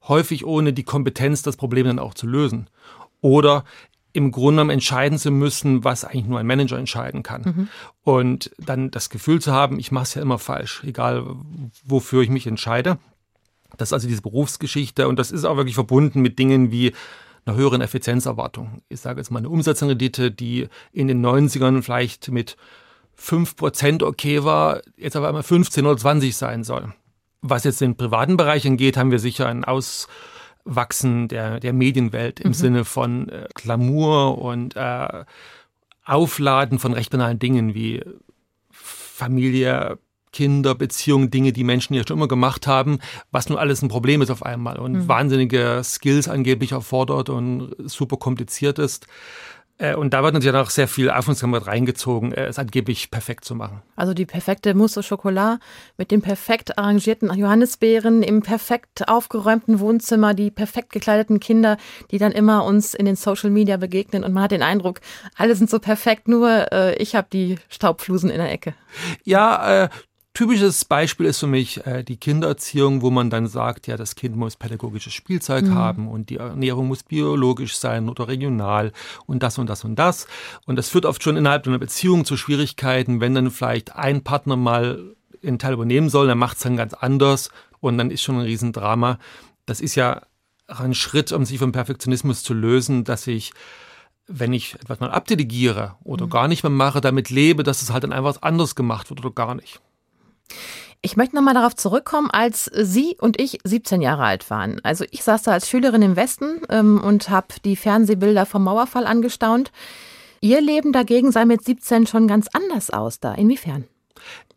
häufig 0.03 0.45
ohne 0.45 0.73
die 0.73 0.83
Kompetenz, 0.83 1.41
das 1.41 1.57
Problem 1.57 1.87
dann 1.87 1.99
auch 1.99 2.13
zu 2.13 2.27
lösen. 2.27 2.69
Oder 3.21 3.63
im 4.13 4.31
Grunde 4.31 4.53
genommen 4.53 4.69
entscheiden 4.71 5.19
zu 5.19 5.29
müssen, 5.29 5.83
was 5.83 6.03
eigentlich 6.03 6.25
nur 6.25 6.39
ein 6.39 6.47
Manager 6.47 6.77
entscheiden 6.77 7.23
kann. 7.23 7.41
Mhm. 7.41 7.67
Und 8.03 8.51
dann 8.57 8.89
das 8.89 9.09
Gefühl 9.09 9.41
zu 9.41 9.51
haben, 9.51 9.79
ich 9.79 9.91
mache 9.91 10.03
es 10.03 10.15
ja 10.15 10.21
immer 10.21 10.39
falsch, 10.39 10.83
egal 10.85 11.23
wofür 11.85 12.23
ich 12.23 12.29
mich 12.29 12.47
entscheide. 12.47 12.97
Das 13.77 13.89
ist 13.89 13.93
also 13.93 14.07
diese 14.07 14.21
Berufsgeschichte 14.21 15.07
und 15.07 15.19
das 15.19 15.31
ist 15.31 15.45
auch 15.45 15.57
wirklich 15.57 15.75
verbunden 15.75 16.21
mit 16.21 16.39
Dingen 16.39 16.71
wie 16.71 16.93
einer 17.45 17.55
höheren 17.55 17.81
Effizienzerwartung. 17.81 18.81
Ich 18.89 19.01
sage 19.01 19.19
jetzt 19.19 19.29
mal 19.29 19.39
eine 19.39 19.49
Umsatzrendite, 19.49 20.31
die 20.31 20.67
in 20.91 21.07
den 21.07 21.23
90ern 21.23 21.81
vielleicht 21.81 22.29
mit 22.31 22.57
5% 23.19 24.03
okay 24.03 24.43
war, 24.43 24.81
jetzt 24.95 25.15
aber 25.15 25.27
einmal 25.27 25.43
15 25.43 25.85
oder 25.85 25.97
20 25.97 26.35
sein 26.35 26.63
soll. 26.63 26.93
Was 27.41 27.63
jetzt 27.63 27.81
den 27.81 27.95
privaten 27.95 28.37
Bereich 28.37 28.65
angeht, 28.65 28.97
haben 28.97 29.11
wir 29.11 29.19
sicher 29.19 29.47
ein 29.47 29.63
Auswachsen 29.63 31.27
der, 31.27 31.59
der 31.59 31.73
Medienwelt 31.73 32.39
im 32.39 32.49
mhm. 32.49 32.53
Sinne 32.53 32.85
von 32.85 33.29
äh, 33.29 33.47
Glamour 33.53 34.39
und 34.39 34.75
äh, 34.75 35.25
Aufladen 36.03 36.79
von 36.79 36.93
recht 36.93 37.11
banalen 37.11 37.39
Dingen 37.39 37.73
wie 37.73 38.01
Familie, 38.71 39.99
Kinder, 40.31 40.75
Beziehungen, 40.75 41.31
Dinge, 41.31 41.51
die 41.51 41.63
Menschen 41.63 41.93
ja 41.93 42.03
schon 42.07 42.17
immer 42.17 42.27
gemacht 42.27 42.67
haben, 42.67 42.99
was 43.31 43.49
nun 43.49 43.57
alles 43.57 43.81
ein 43.81 43.89
Problem 43.89 44.21
ist 44.21 44.29
auf 44.29 44.43
einmal 44.43 44.77
und 44.77 44.93
mhm. 44.93 45.07
wahnsinnige 45.07 45.81
Skills 45.83 46.27
angeblich 46.27 46.73
erfordert 46.73 47.29
und 47.29 47.75
super 47.85 48.17
kompliziert 48.17 48.79
ist. 48.79 49.07
Äh, 49.79 49.95
und 49.95 50.13
da 50.13 50.23
wird 50.23 50.33
natürlich 50.33 50.55
auch 50.55 50.69
sehr 50.69 50.87
viel 50.87 51.09
Aufmerksamkeit 51.11 51.67
reingezogen, 51.67 52.31
äh, 52.31 52.45
es 52.45 52.57
angeblich 52.57 53.11
perfekt 53.11 53.45
zu 53.45 53.53
machen. 53.53 53.81
Also 53.95 54.13
die 54.13 54.25
perfekte 54.25 54.73
Mousse 54.73 54.99
au 54.99 55.03
Chocolat 55.03 55.59
mit 55.97 56.09
den 56.11 56.21
perfekt 56.21 56.77
arrangierten 56.77 57.31
Johannisbeeren 57.31 58.23
im 58.23 58.41
perfekt 58.41 59.07
aufgeräumten 59.07 59.79
Wohnzimmer, 59.79 60.33
die 60.33 60.49
perfekt 60.49 60.91
gekleideten 60.91 61.39
Kinder, 61.39 61.77
die 62.11 62.17
dann 62.17 62.31
immer 62.31 62.65
uns 62.65 62.95
in 62.95 63.05
den 63.05 63.15
Social 63.15 63.51
Media 63.51 63.77
begegnen 63.77 64.23
und 64.23 64.33
man 64.33 64.43
hat 64.43 64.51
den 64.51 64.63
Eindruck, 64.63 64.99
alle 65.35 65.55
sind 65.55 65.69
so 65.69 65.79
perfekt, 65.79 66.27
nur 66.27 66.71
äh, 66.71 66.95
ich 66.95 67.15
habe 67.15 67.27
die 67.31 67.57
Staubflusen 67.69 68.29
in 68.29 68.37
der 68.37 68.51
Ecke. 68.51 68.73
Ja, 69.23 69.83
äh, 69.83 69.89
Typisches 70.37 70.85
Beispiel 70.85 71.25
ist 71.25 71.39
für 71.39 71.47
mich 71.47 71.83
äh, 71.87 72.03
die 72.03 72.17
Kindererziehung, 72.17 73.01
wo 73.01 73.09
man 73.09 73.31
dann 73.31 73.47
sagt, 73.47 73.87
ja, 73.87 73.97
das 73.97 74.13
Kind 74.13 74.35
muss 74.35 74.55
pädagogisches 74.55 75.11
Spielzeug 75.11 75.63
mhm. 75.63 75.73
haben 75.73 76.07
und 76.07 76.29
die 76.29 76.35
Ernährung 76.37 76.89
muss 76.89 77.01
biologisch 77.01 77.75
sein 77.75 78.07
oder 78.07 78.27
regional 78.27 78.93
und 79.25 79.41
das 79.41 79.57
und 79.57 79.67
das 79.67 79.83
und 79.83 79.95
das. 79.95 80.27
Und 80.67 80.75
das 80.75 80.89
führt 80.89 81.07
oft 81.07 81.23
schon 81.23 81.37
innerhalb 81.37 81.65
einer 81.65 81.79
Beziehung 81.79 82.23
zu 82.23 82.37
Schwierigkeiten, 82.37 83.19
wenn 83.19 83.33
dann 83.33 83.49
vielleicht 83.49 83.95
ein 83.95 84.23
Partner 84.23 84.57
mal 84.57 85.15
einen 85.43 85.57
Teil 85.57 85.73
übernehmen 85.73 86.09
soll, 86.09 86.27
dann 86.27 86.37
macht 86.37 86.57
es 86.57 86.63
dann 86.63 86.77
ganz 86.77 86.93
anders 86.93 87.49
und 87.79 87.97
dann 87.97 88.11
ist 88.11 88.21
schon 88.21 88.35
ein 88.35 88.45
Riesendrama. 88.45 89.17
Das 89.65 89.81
ist 89.81 89.95
ja 89.95 90.21
ein 90.67 90.93
Schritt, 90.93 91.31
um 91.31 91.45
sich 91.45 91.57
vom 91.57 91.71
Perfektionismus 91.71 92.43
zu 92.43 92.53
lösen, 92.53 93.05
dass 93.05 93.25
ich 93.25 93.53
wenn 94.27 94.53
ich 94.53 94.75
etwas 94.75 94.99
mal 94.99 95.09
abdelegiere 95.09 95.95
oder 96.03 96.25
mhm. 96.25 96.29
gar 96.29 96.47
nicht 96.47 96.61
mehr 96.61 96.69
mache, 96.69 97.01
damit 97.01 97.31
lebe, 97.31 97.63
dass 97.63 97.81
es 97.81 97.91
halt 97.91 98.03
dann 98.03 98.13
einfach 98.13 98.41
anders 98.41 98.75
gemacht 98.75 99.09
wird 99.09 99.25
oder 99.25 99.33
gar 99.33 99.55
nicht. 99.55 99.81
Ich 101.01 101.15
möchte 101.15 101.35
nochmal 101.35 101.53
darauf 101.53 101.75
zurückkommen, 101.75 102.29
als 102.31 102.65
Sie 102.73 103.15
und 103.19 103.39
ich 103.39 103.59
17 103.63 104.01
Jahre 104.01 104.23
alt 104.23 104.49
waren. 104.49 104.81
Also 104.83 105.05
ich 105.11 105.23
saß 105.23 105.43
da 105.43 105.51
als 105.51 105.69
Schülerin 105.69 106.01
im 106.01 106.15
Westen 106.15 106.61
ähm, 106.69 106.99
und 107.01 107.29
habe 107.29 107.47
die 107.63 107.75
Fernsehbilder 107.75 108.45
vom 108.45 108.63
Mauerfall 108.63 109.05
angestaunt. 109.05 109.71
Ihr 110.41 110.61
Leben 110.61 110.93
dagegen 110.93 111.31
sah 111.31 111.45
mit 111.45 111.63
17 111.63 112.07
schon 112.07 112.27
ganz 112.27 112.47
anders 112.51 112.89
aus 112.89 113.19
da. 113.19 113.33
Inwiefern? 113.33 113.85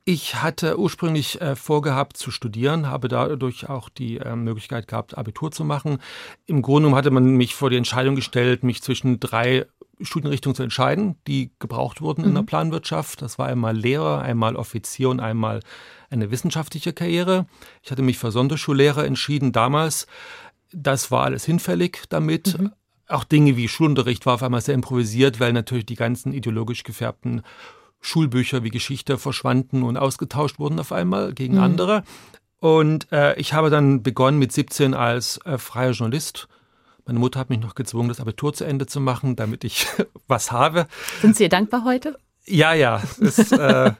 Ich 0.04 0.42
hatte 0.42 0.78
ursprünglich 0.78 1.40
äh, 1.40 1.54
vorgehabt 1.54 2.16
zu 2.16 2.30
studieren, 2.30 2.88
habe 2.88 3.08
dadurch 3.08 3.68
auch 3.68 3.88
die 3.88 4.16
äh, 4.16 4.34
Möglichkeit 4.34 4.88
gehabt, 4.88 5.16
Abitur 5.16 5.52
zu 5.52 5.64
machen. 5.64 5.98
Im 6.46 6.62
Grunde 6.62 6.90
hatte 6.92 7.10
man 7.10 7.36
mich 7.36 7.54
vor 7.54 7.70
die 7.70 7.76
Entscheidung 7.76 8.16
gestellt, 8.16 8.64
mich 8.64 8.82
zwischen 8.82 9.20
drei 9.20 9.66
Studienrichtungen 10.02 10.54
zu 10.54 10.62
entscheiden, 10.62 11.16
die 11.26 11.52
gebraucht 11.58 12.00
wurden 12.00 12.22
mhm. 12.22 12.28
in 12.28 12.34
der 12.34 12.42
mhm. 12.42 12.46
Planwirtschaft. 12.46 13.22
Das 13.22 13.38
war 13.38 13.46
einmal 13.46 13.76
Lehrer, 13.76 14.20
einmal 14.22 14.56
Offizier 14.56 15.10
und 15.10 15.20
einmal 15.20 15.60
eine 16.10 16.30
wissenschaftliche 16.30 16.92
Karriere. 16.92 17.46
Ich 17.82 17.90
hatte 17.90 18.02
mich 18.02 18.18
für 18.18 18.32
Sonderschullehrer 18.32 19.04
entschieden 19.04 19.52
damals. 19.52 20.06
Das 20.72 21.10
war 21.10 21.24
alles 21.24 21.44
hinfällig 21.44 22.04
damit. 22.08 22.58
Mhm. 22.58 22.72
Auch 23.08 23.24
Dinge 23.24 23.56
wie 23.56 23.68
Schulunterricht 23.68 24.26
war 24.26 24.34
auf 24.34 24.42
einmal 24.42 24.60
sehr 24.60 24.74
improvisiert, 24.74 25.40
weil 25.40 25.52
natürlich 25.52 25.86
die 25.86 25.96
ganzen 25.96 26.32
ideologisch 26.32 26.84
gefärbten 26.84 27.42
Schulbücher 28.00 28.62
wie 28.62 28.70
Geschichte 28.70 29.18
verschwanden 29.18 29.82
und 29.82 29.96
ausgetauscht 29.96 30.58
wurden 30.58 30.78
auf 30.78 30.92
einmal 30.92 31.34
gegen 31.34 31.54
mhm. 31.54 31.62
andere. 31.62 32.02
Und 32.60 33.10
äh, 33.10 33.38
ich 33.38 33.52
habe 33.52 33.70
dann 33.70 34.02
begonnen 34.02 34.38
mit 34.38 34.52
17 34.52 34.94
als 34.94 35.38
äh, 35.44 35.58
freier 35.58 35.92
Journalist 35.92 36.48
meine 37.10 37.18
Mutter 37.18 37.40
hat 37.40 37.50
mich 37.50 37.58
noch 37.58 37.74
gezwungen, 37.74 38.08
das 38.08 38.20
Abitur 38.20 38.52
zu 38.54 38.64
Ende 38.64 38.86
zu 38.86 39.00
machen, 39.00 39.34
damit 39.34 39.64
ich 39.64 39.88
was 40.28 40.52
habe. 40.52 40.86
Sind 41.20 41.36
Sie 41.36 41.42
ihr 41.42 41.48
dankbar 41.48 41.84
heute? 41.84 42.16
Ja, 42.46 42.72
ja. 42.72 43.02
Es, 43.20 43.50
äh, 43.50 43.92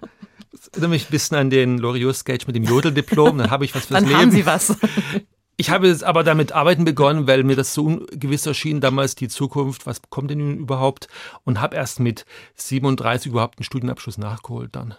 es 0.52 0.68
erinnert 0.68 0.90
mich 0.90 1.08
ein 1.08 1.10
bisschen 1.10 1.36
an 1.36 1.50
den 1.50 1.78
Loriot-Sketch 1.78 2.46
mit 2.46 2.54
dem 2.54 2.62
Jodeldiplom. 2.62 3.38
Dann 3.38 3.50
habe 3.50 3.64
ich 3.64 3.74
was 3.74 3.86
fürs 3.86 3.98
Dann 3.98 4.08
Leben. 4.08 4.20
haben 4.20 4.30
Sie 4.30 4.46
was. 4.46 4.76
Ich 5.60 5.68
habe 5.68 5.88
jetzt 5.88 6.04
aber 6.04 6.24
damit 6.24 6.52
arbeiten 6.52 6.86
begonnen, 6.86 7.26
weil 7.26 7.44
mir 7.44 7.54
das 7.54 7.74
so 7.74 7.84
ungewiss 7.84 8.46
erschien, 8.46 8.80
damals 8.80 9.14
die 9.14 9.28
Zukunft, 9.28 9.84
was 9.84 10.00
kommt 10.08 10.30
denn 10.30 10.56
überhaupt? 10.56 11.08
Und 11.44 11.60
habe 11.60 11.76
erst 11.76 12.00
mit 12.00 12.24
37 12.54 13.30
überhaupt 13.30 13.58
einen 13.58 13.64
Studienabschluss 13.64 14.16
nachgeholt 14.16 14.74
dann. 14.74 14.94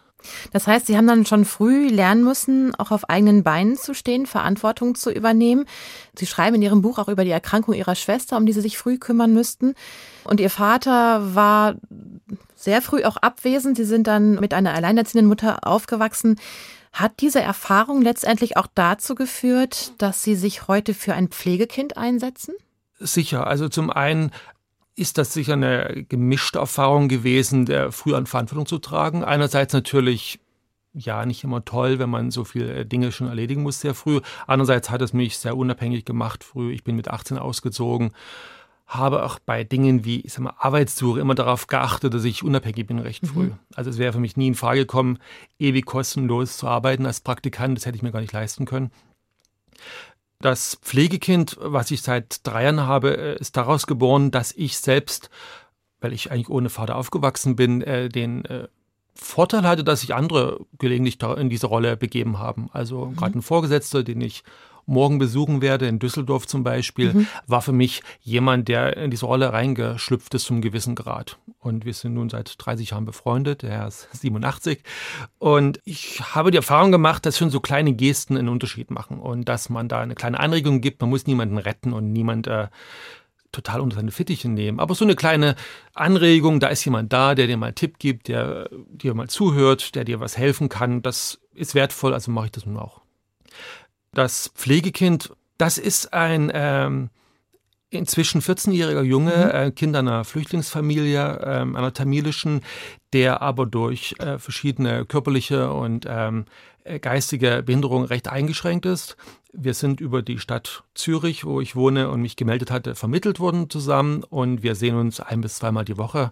Das 0.54 0.68
heißt, 0.68 0.86
Sie 0.86 0.96
haben 0.96 1.08
dann 1.08 1.26
schon 1.26 1.46
früh 1.46 1.88
lernen 1.88 2.24
müssen, 2.24 2.76
auch 2.76 2.92
auf 2.92 3.10
eigenen 3.10 3.42
Beinen 3.42 3.76
zu 3.76 3.96
stehen, 3.96 4.28
Verantwortung 4.28 4.94
zu 4.94 5.10
übernehmen. 5.10 5.66
Sie 6.16 6.28
schreiben 6.28 6.58
in 6.58 6.62
Ihrem 6.62 6.84
Buch 6.84 7.00
auch 7.00 7.08
über 7.08 7.26
die 7.26 7.32
Erkrankung 7.32 7.74
Ihrer 7.74 7.96
Schwester, 7.96 8.38
um 8.38 8.46
die 8.46 8.54
Sie 8.54 8.62
sich 8.62 8.78
früh 8.78 9.00
kümmern 9.00 9.34
müssten. 9.34 9.74
Und 10.26 10.40
Ihr 10.40 10.52
Vater 10.52 11.34
war 11.34 11.74
sehr 12.56 12.84
früh 12.84 13.04
auch 13.04 13.18
abwesend. 13.18 13.78
Sie 13.78 13.84
sind 13.84 14.06
dann 14.06 14.36
mit 14.36 14.54
einer 14.54 14.76
alleinerziehenden 14.76 15.28
Mutter 15.28 15.66
aufgewachsen. 15.68 16.40
Hat 16.92 17.22
diese 17.22 17.42
Erfahrung 17.42 18.02
letztendlich 18.02 18.58
auch 18.58 18.68
dazu 18.74 19.16
geführt, 19.16 19.94
dass 19.98 20.24
Sie 20.24 20.36
sich 20.36 20.68
heute 20.68 20.94
für 20.94 21.14
ein 21.14 21.30
Pflegekind 21.30 21.98
einsetzen? 21.98 22.54
Sicher. 23.00 23.48
Also 23.48 23.70
zum 23.70 23.90
einen 23.90 24.32
ist 24.96 25.18
das 25.18 25.34
sicher 25.34 25.54
eine 25.54 26.06
gemischte 26.08 26.60
Erfahrung 26.60 27.08
gewesen, 27.08 27.66
der 27.66 27.92
früh 27.92 28.14
an 28.14 28.28
Verantwortung 28.28 28.66
zu 28.66 28.78
tragen. 28.78 29.24
Einerseits 29.24 29.74
natürlich 29.74 30.40
ja 30.94 31.26
nicht 31.26 31.44
immer 31.44 31.64
toll, 31.64 32.00
wenn 32.00 32.10
man 32.10 32.32
so 32.32 32.44
viele 32.44 32.86
Dinge 32.86 33.12
schon 33.12 33.28
erledigen 33.28 33.64
muss 33.64 33.80
sehr 33.80 33.96
früh. 33.96 34.20
Andererseits 34.46 34.90
hat 34.90 35.02
es 35.02 35.14
mich 35.14 35.38
sehr 35.38 35.56
unabhängig 35.56 36.06
gemacht 36.06 36.44
früh. 36.44 36.74
Ich 36.74 36.84
bin 36.84 36.96
mit 36.96 37.08
18 37.08 37.38
ausgezogen, 37.38 38.12
habe 38.92 39.24
auch 39.24 39.40
bei 39.40 39.64
Dingen 39.64 40.04
wie 40.04 40.20
ich 40.20 40.34
sag 40.34 40.42
mal, 40.42 40.54
Arbeitssuche 40.58 41.22
immer 41.22 41.34
darauf 41.34 41.68
geachtet, 41.68 42.14
dass 42.14 42.26
ich 42.26 42.44
unabhängig 42.44 42.88
bin 42.88 43.00
recht 43.00 43.26
früh. 43.26 43.46
Mhm. 43.46 43.60
Also 43.74 43.90
es 43.90 43.98
wäre 43.98 44.12
für 44.12 44.20
mich 44.20 44.36
nie 44.36 44.50
in 44.50 44.56
Frage 44.56 44.82
gekommen, 44.82 45.18
ewig 45.60 45.86
kostenlos 45.86 46.58
zu 46.58 46.68
arbeiten 46.68 47.06
als 47.06 47.22
Praktikant. 47.22 47.78
Das 47.78 47.86
hätte 47.86 47.96
ich 47.96 48.04
mir 48.04 48.12
gar 48.12 48.20
nicht 48.20 48.34
leisten 48.34 48.66
können. 48.66 48.92
Das 50.40 50.78
Pflegekind, 50.82 51.58
was 51.62 51.90
ich 51.92 52.02
seit 52.02 52.46
drei 52.46 52.64
Jahren 52.64 52.82
habe, 52.82 53.18
äh, 53.18 53.40
ist 53.40 53.56
daraus 53.56 53.88
geboren, 53.88 54.30
dass 54.30 54.52
ich 54.52 54.78
selbst, 54.78 55.30
weil 56.02 56.12
ich 56.12 56.30
eigentlich 56.30 56.50
ohne 56.50 56.70
Vater 56.70 56.98
aufgewachsen 56.98 57.56
bin, 57.56 57.82
äh, 57.82 58.10
den 58.10 58.44
äh, 58.44 58.68
Vorteil 59.14 59.64
hatte, 59.64 59.86
dass 59.86 60.02
sich 60.02 60.14
andere 60.16 60.66
gelegentlich 60.80 61.22
in 61.22 61.50
diese 61.50 61.68
Rolle 61.68 61.96
begeben 61.96 62.40
haben. 62.40 62.70
Also 62.74 63.06
mhm. 63.06 63.16
gerade 63.16 63.38
ein 63.38 63.42
Vorgesetzter, 63.42 64.04
den 64.04 64.20
ich 64.20 64.44
morgen 64.86 65.20
besuchen 65.20 65.62
werde, 65.62 65.88
in 65.88 66.00
Düsseldorf 66.00 66.48
zum 66.48 66.64
Beispiel, 66.64 67.14
mhm. 67.14 67.28
war 67.48 67.62
für 67.62 67.72
mich 67.72 68.02
jemand, 68.22 68.68
der 68.68 68.98
in 68.98 69.12
diese 69.12 69.26
Rolle 69.26 69.54
reingeschlüpft 69.54 70.34
ist 70.34 70.46
zum 70.46 70.62
gewissen 70.62 70.96
Grad. 70.96 71.38
Und 71.60 71.86
wir 71.86 71.94
sind 71.94 72.14
nun 72.14 72.30
seit 72.30 72.56
30 72.58 72.92
Jahren 72.92 73.06
befreundet, 73.06 73.62
der 73.62 73.88
ist 73.88 74.10
87. 74.14 74.84
Und 75.40 75.80
ich 75.86 76.22
habe 76.36 76.52
die 76.52 76.58
Erfahrung 76.58 76.92
gemacht, 76.92 77.26
dass 77.26 77.38
schon 77.38 77.50
so 77.50 77.60
kleine 77.60 77.94
Gesten 77.94 78.38
einen 78.38 78.50
Unterschied 78.50 78.92
machen 78.92 79.20
und 79.20 79.48
dass 79.48 79.70
man 79.70 79.88
da 79.88 80.02
eine 80.02 80.16
kleine 80.16 80.40
Anregung 80.40 80.82
gibt. 80.82 81.02
Man 81.02 81.10
muss 81.10 81.28
niemanden 81.28 81.58
retten 81.58 81.94
und 81.94 82.12
niemand 82.12 82.48
äh, 82.48 82.68
total 83.52 83.82
unter 83.82 83.98
seine 83.98 84.12
Fittiche 84.12 84.50
nehmen. 84.50 84.80
Aber 84.80 84.96
so 84.96 85.06
eine 85.06 85.16
kleine 85.16 85.56
Anregung, 85.94 86.60
da 86.60 86.68
ist 86.68 86.86
jemand 86.86 87.12
da, 87.12 87.36
der 87.36 87.48
dir 87.48 87.58
mal 87.58 87.68
einen 87.68 87.76
Tipp 87.76 88.00
gibt, 88.00 88.28
der 88.28 88.70
dir 88.90 89.14
mal 89.14 89.30
zuhört, 89.30 89.96
der 89.96 90.06
dir 90.06 90.20
was 90.20 90.38
helfen 90.38 90.70
kann, 90.70 91.02
das 91.02 91.40
ist 91.54 91.76
wertvoll, 91.76 92.14
also 92.14 92.32
mache 92.32 92.46
ich 92.46 92.52
das 92.52 92.66
nun 92.66 92.78
auch. 92.78 93.01
Das 94.14 94.52
Pflegekind, 94.56 95.34
das 95.58 95.78
ist 95.78 96.14
ein 96.14 96.52
ähm, 96.54 97.10
inzwischen 97.90 98.42
14-jähriger 98.42 99.04
Junge, 99.04 99.32
mhm. 99.32 99.68
äh, 99.68 99.72
Kind 99.72 99.96
einer 99.96 100.24
Flüchtlingsfamilie, 100.24 101.42
ähm, 101.44 101.76
einer 101.76 101.94
tamilischen, 101.94 102.62
der 103.14 103.42
aber 103.42 103.66
durch 103.66 104.16
äh, 104.20 104.38
verschiedene 104.38 105.06
körperliche 105.06 105.72
und 105.72 106.06
ähm, 106.10 106.46
äh, 106.84 107.00
geistige 107.00 107.64
Behinderungen 107.64 108.06
recht 108.06 108.28
eingeschränkt 108.30 108.86
ist. 108.86 109.18
Wir 109.54 109.74
sind 109.74 110.00
über 110.00 110.22
die 110.22 110.40
Stadt 110.40 110.84
Zürich, 110.96 111.44
wo 111.46 111.62
ich 111.62 111.76
wohne 111.76 112.10
und 112.10 112.22
mich 112.22 112.38
gemeldet 112.38 112.72
hatte, 112.72 112.96
vermittelt 112.96 113.40
worden 113.40 113.70
zusammen 113.70 114.24
und 114.24 114.64
wir 114.64 114.76
sehen 114.76 114.96
uns 114.96 115.20
ein 115.20 115.42
bis 115.42 115.58
zweimal 115.58 115.86
die 115.86 115.98
Woche, 115.98 116.32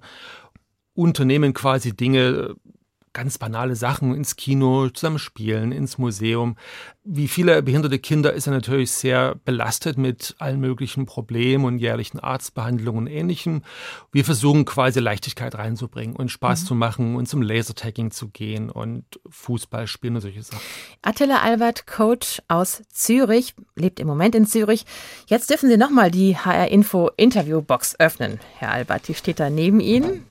unternehmen 0.94 1.54
quasi 1.54 1.96
Dinge, 1.96 2.56
ganz 3.14 3.38
banale 3.38 3.76
Sachen 3.76 4.16
ins 4.16 4.36
Kino, 4.36 4.90
zusammen 4.90 5.20
spielen, 5.20 5.72
ins 5.72 5.98
Museum. 5.98 6.56
Wie 7.04 7.28
viele 7.28 7.64
behinderte 7.64 8.00
Kinder 8.00 8.34
ist 8.34 8.48
er 8.48 8.54
natürlich 8.54 8.92
sehr 8.92 9.36
belastet 9.46 9.98
mit 9.98 10.36
allen 10.40 10.60
möglichen 10.60 11.06
Problemen 11.06 11.66
und 11.66 11.80
jährlichen 11.80 12.20
Arztbehandlungen 12.20 13.06
und 13.06 13.08
Ähnlichem. 13.08 13.64
Wir 14.12 14.24
versuchen 14.24 14.66
quasi 14.66 15.00
Leichtigkeit 15.00 15.56
reinzubringen 15.56 16.16
und 16.16 16.30
Spaß 16.30 16.62
mhm. 16.62 16.66
zu 16.66 16.76
machen 16.76 17.16
und 17.16 17.28
zum 17.28 17.42
Lasertagging 17.42 18.12
zu 18.12 18.30
gehen 18.30 18.70
und 18.70 19.04
Fußball 19.30 19.88
spielen 19.88 20.16
und 20.16 20.22
solche 20.22 20.44
Sachen. 20.44 20.62
Attila 21.02 21.42
Albert, 21.42 21.88
Coach 21.88 22.42
aus 22.48 22.84
Zürich, 22.90 23.56
lebt 23.76 24.00
im 24.00 24.08
Moment 24.08 24.36
in 24.36 24.46
Zürich. 24.46 24.86
Jetzt 25.28 25.50
dürfen 25.50 25.70
Sie 25.70 25.78
nochmal 25.78 26.12
die 26.12 26.38
HR 26.38 26.68
Info 26.68 27.10
Interviewbox 27.18 28.00
öffnen. 28.00 28.40
Herr 28.58 28.72
Albert, 28.72 29.08
die 29.08 29.16
steht 29.16 29.40
da 29.40 29.50
neben 29.50 29.80
Ihnen. 29.80 30.26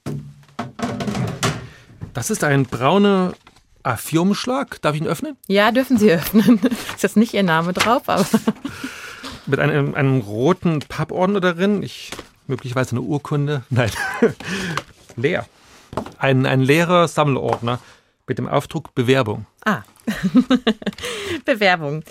Das 2.15 2.31
ist 2.31 2.45
ein 2.45 2.65
brauner 2.65 3.35
A4-Umschlag. 3.85 4.81
Darf 4.83 4.95
ich 4.95 5.01
ihn 5.01 5.07
öffnen? 5.07 5.37
Ja, 5.47 5.71
dürfen 5.71 5.99
Sie 5.99 6.11
öffnen. 6.11 6.61
Ist 6.95 7.03
jetzt 7.03 7.17
nicht 7.17 7.35
Ihr 7.35 7.43
Name 7.43 7.73
drauf, 7.73 8.03
aber. 8.09 8.27
Mit 9.47 9.61
einem, 9.61 9.95
einem 9.95 10.21
roten 10.21 10.81
Pappordner 10.81 11.41
darin. 11.41 11.83
Ich, 11.83 12.11
möglicherweise 12.47 12.93
eine 12.93 13.01
Urkunde. 13.01 13.63
Nein. 13.71 13.91
Leer. 15.17 15.47
Ein, 16.19 16.45
ein 16.45 16.61
leerer 16.61 17.09
Sammelordner 17.09 17.79
mit 18.27 18.39
dem 18.39 18.47
Aufdruck 18.47 18.95
Bewerbung. 18.95 19.47
Ah. 19.65 19.83
Bewerbung. 21.47 22.05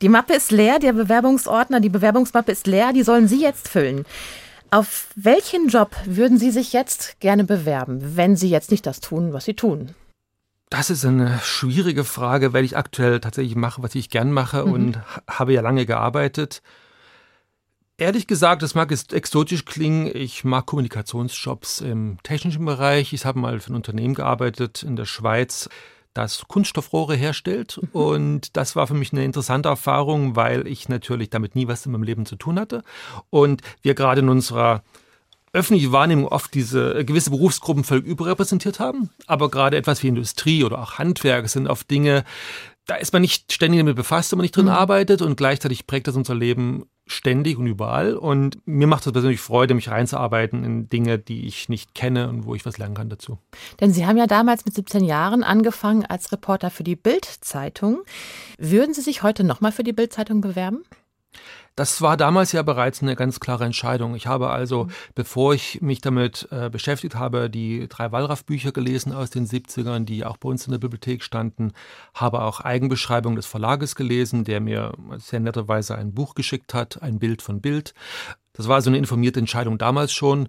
Die 0.00 0.08
Mappe 0.08 0.34
ist 0.34 0.52
leer, 0.52 0.78
der 0.78 0.92
Bewerbungsordner, 0.92 1.80
die 1.80 1.88
Bewerbungsmappe 1.88 2.52
ist 2.52 2.68
leer, 2.68 2.92
die 2.92 3.02
sollen 3.02 3.26
Sie 3.26 3.42
jetzt 3.42 3.68
füllen. 3.68 4.04
Auf 4.74 5.06
welchen 5.14 5.68
Job 5.68 5.94
würden 6.04 6.36
Sie 6.36 6.50
sich 6.50 6.72
jetzt 6.72 7.20
gerne 7.20 7.44
bewerben, 7.44 8.16
wenn 8.16 8.34
Sie 8.34 8.50
jetzt 8.50 8.72
nicht 8.72 8.84
das 8.86 8.98
tun, 8.98 9.32
was 9.32 9.44
Sie 9.44 9.54
tun? 9.54 9.94
Das 10.68 10.90
ist 10.90 11.04
eine 11.04 11.38
schwierige 11.44 12.02
Frage, 12.02 12.52
weil 12.52 12.64
ich 12.64 12.76
aktuell 12.76 13.20
tatsächlich 13.20 13.54
mache, 13.54 13.84
was 13.84 13.94
ich 13.94 14.10
gern 14.10 14.32
mache 14.32 14.66
mhm. 14.66 14.72
und 14.72 15.00
habe 15.30 15.52
ja 15.52 15.60
lange 15.60 15.86
gearbeitet. 15.86 16.60
Ehrlich 17.98 18.26
gesagt, 18.26 18.62
das 18.62 18.74
mag 18.74 18.90
exotisch 18.90 19.64
klingen. 19.64 20.10
Ich 20.12 20.42
mag 20.42 20.66
Kommunikationsjobs 20.66 21.80
im 21.80 22.18
technischen 22.24 22.64
Bereich. 22.64 23.12
Ich 23.12 23.24
habe 23.24 23.38
mal 23.38 23.60
für 23.60 23.72
ein 23.72 23.76
Unternehmen 23.76 24.14
gearbeitet 24.14 24.82
in 24.82 24.96
der 24.96 25.04
Schweiz, 25.04 25.68
das 26.14 26.44
Kunststoffrohre 26.48 27.14
herstellt. 27.14 27.80
Mhm. 27.80 27.88
Und 27.92 28.56
das 28.56 28.76
war 28.76 28.86
für 28.86 28.94
mich 28.94 29.12
eine 29.12 29.24
interessante 29.24 29.68
Erfahrung, 29.68 30.36
weil 30.36 30.66
ich 30.66 30.88
natürlich 30.88 31.30
damit 31.30 31.54
nie 31.54 31.68
was 31.68 31.84
in 31.84 31.92
meinem 31.92 32.04
Leben 32.04 32.24
zu 32.24 32.36
tun 32.36 32.58
hatte. 32.58 32.82
Und 33.30 33.62
wir 33.82 33.94
gerade 33.94 34.20
in 34.20 34.28
unserer 34.28 34.82
öffentlichen 35.52 35.92
Wahrnehmung 35.92 36.26
oft 36.26 36.52
diese 36.52 36.98
äh, 36.98 37.04
gewisse 37.04 37.30
Berufsgruppen 37.30 37.84
völlig 37.84 38.06
überrepräsentiert 38.06 38.80
haben. 38.80 39.10
Aber 39.26 39.50
gerade 39.50 39.76
etwas 39.76 40.02
wie 40.02 40.08
Industrie 40.08 40.64
oder 40.64 40.80
auch 40.80 40.98
Handwerk 40.98 41.48
sind 41.48 41.68
oft 41.68 41.90
Dinge, 41.90 42.24
da 42.86 42.96
ist 42.96 43.12
man 43.12 43.22
nicht 43.22 43.52
ständig 43.52 43.80
damit 43.80 43.96
befasst, 43.96 44.30
wenn 44.32 44.38
man 44.38 44.44
nicht 44.44 44.56
drin 44.56 44.66
mhm. 44.66 44.72
arbeitet 44.72 45.22
und 45.22 45.36
gleichzeitig 45.36 45.86
prägt 45.86 46.06
das 46.06 46.16
unser 46.16 46.34
Leben 46.34 46.86
ständig 47.06 47.58
und 47.58 47.66
überall. 47.66 48.14
Und 48.14 48.58
mir 48.66 48.86
macht 48.86 49.06
es 49.06 49.12
persönlich 49.12 49.40
Freude, 49.40 49.74
mich 49.74 49.90
reinzuarbeiten 49.90 50.64
in 50.64 50.88
Dinge, 50.88 51.18
die 51.18 51.46
ich 51.46 51.68
nicht 51.68 51.94
kenne 51.94 52.28
und 52.28 52.44
wo 52.44 52.54
ich 52.54 52.64
was 52.64 52.78
lernen 52.78 52.94
kann 52.94 53.08
dazu. 53.08 53.38
Denn 53.80 53.92
Sie 53.92 54.06
haben 54.06 54.16
ja 54.16 54.26
damals 54.26 54.64
mit 54.64 54.74
17 54.74 55.04
Jahren 55.04 55.42
angefangen 55.42 56.04
als 56.06 56.32
Reporter 56.32 56.70
für 56.70 56.84
die 56.84 56.96
Bild-Zeitung. 56.96 58.02
Würden 58.58 58.94
Sie 58.94 59.02
sich 59.02 59.22
heute 59.22 59.44
nochmal 59.44 59.72
für 59.72 59.84
die 59.84 59.92
Bild-Zeitung 59.92 60.40
bewerben? 60.40 60.84
Das 61.76 62.00
war 62.02 62.16
damals 62.16 62.52
ja 62.52 62.62
bereits 62.62 63.02
eine 63.02 63.16
ganz 63.16 63.40
klare 63.40 63.64
Entscheidung. 63.64 64.14
Ich 64.14 64.28
habe 64.28 64.50
also, 64.50 64.84
mhm. 64.84 64.90
bevor 65.14 65.54
ich 65.54 65.80
mich 65.80 66.00
damit 66.00 66.46
äh, 66.52 66.70
beschäftigt 66.70 67.16
habe, 67.16 67.50
die 67.50 67.88
drei 67.88 68.12
Wallraff-Bücher 68.12 68.70
gelesen 68.70 69.12
aus 69.12 69.30
den 69.30 69.46
70ern, 69.46 70.04
die 70.04 70.24
auch 70.24 70.36
bei 70.36 70.48
uns 70.48 70.66
in 70.66 70.70
der 70.70 70.78
Bibliothek 70.78 71.22
standen, 71.22 71.72
habe 72.14 72.42
auch 72.42 72.60
Eigenbeschreibung 72.60 73.34
des 73.34 73.46
Verlages 73.46 73.96
gelesen, 73.96 74.44
der 74.44 74.60
mir 74.60 74.92
sehr 75.16 75.40
netterweise 75.40 75.96
ein 75.96 76.14
Buch 76.14 76.34
geschickt 76.34 76.74
hat, 76.74 77.02
ein 77.02 77.18
Bild 77.18 77.42
von 77.42 77.60
Bild. 77.60 77.92
Das 78.52 78.68
war 78.68 78.80
so 78.80 78.90
eine 78.90 78.98
informierte 78.98 79.40
Entscheidung 79.40 79.76
damals 79.76 80.12
schon. 80.12 80.48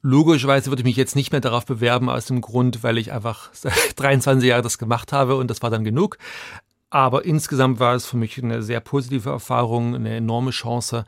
Logischerweise 0.00 0.70
würde 0.70 0.80
ich 0.80 0.86
mich 0.86 0.96
jetzt 0.96 1.16
nicht 1.16 1.32
mehr 1.32 1.40
darauf 1.40 1.64
bewerben, 1.64 2.08
aus 2.08 2.26
dem 2.26 2.40
Grund, 2.40 2.82
weil 2.82 2.98
ich 2.98 3.12
einfach 3.12 3.50
seit 3.52 3.98
23 3.98 4.48
Jahren 4.48 4.62
das 4.62 4.78
gemacht 4.78 5.12
habe 5.12 5.34
und 5.36 5.48
das 5.48 5.62
war 5.62 5.70
dann 5.70 5.82
genug. 5.84 6.18
Aber 6.92 7.24
insgesamt 7.24 7.80
war 7.80 7.94
es 7.94 8.04
für 8.04 8.18
mich 8.18 8.36
eine 8.42 8.62
sehr 8.62 8.80
positive 8.80 9.30
Erfahrung, 9.30 9.94
eine 9.94 10.14
enorme 10.14 10.50
Chance, 10.50 11.06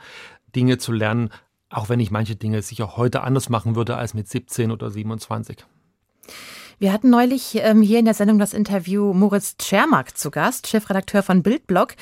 Dinge 0.57 0.79
zu 0.79 0.93
lernen, 0.93 1.29
auch 1.69 1.91
wenn 1.91 2.01
ich 2.01 2.11
manche 2.11 2.37
Dinge 2.37 2.63
sicher 2.63 2.97
heute 2.97 3.21
anders 3.21 3.51
machen 3.51 3.77
würde 3.77 3.99
als 3.99 4.15
mit 4.15 4.27
17 4.27 4.71
oder 4.71 4.91
27. 4.91 5.67
Wir 6.79 6.93
hatten 6.93 7.11
neulich 7.11 7.59
ähm, 7.63 7.83
hier 7.83 7.99
in 7.99 8.05
der 8.05 8.15
Sendung 8.15 8.39
das 8.39 8.53
Interview 8.53 9.13
Moritz 9.13 9.57
Tschermak 9.57 10.17
zu 10.17 10.31
Gast, 10.31 10.67
Chefredakteur 10.67 11.23
von 11.23 11.43
Bildblog. 11.43 11.95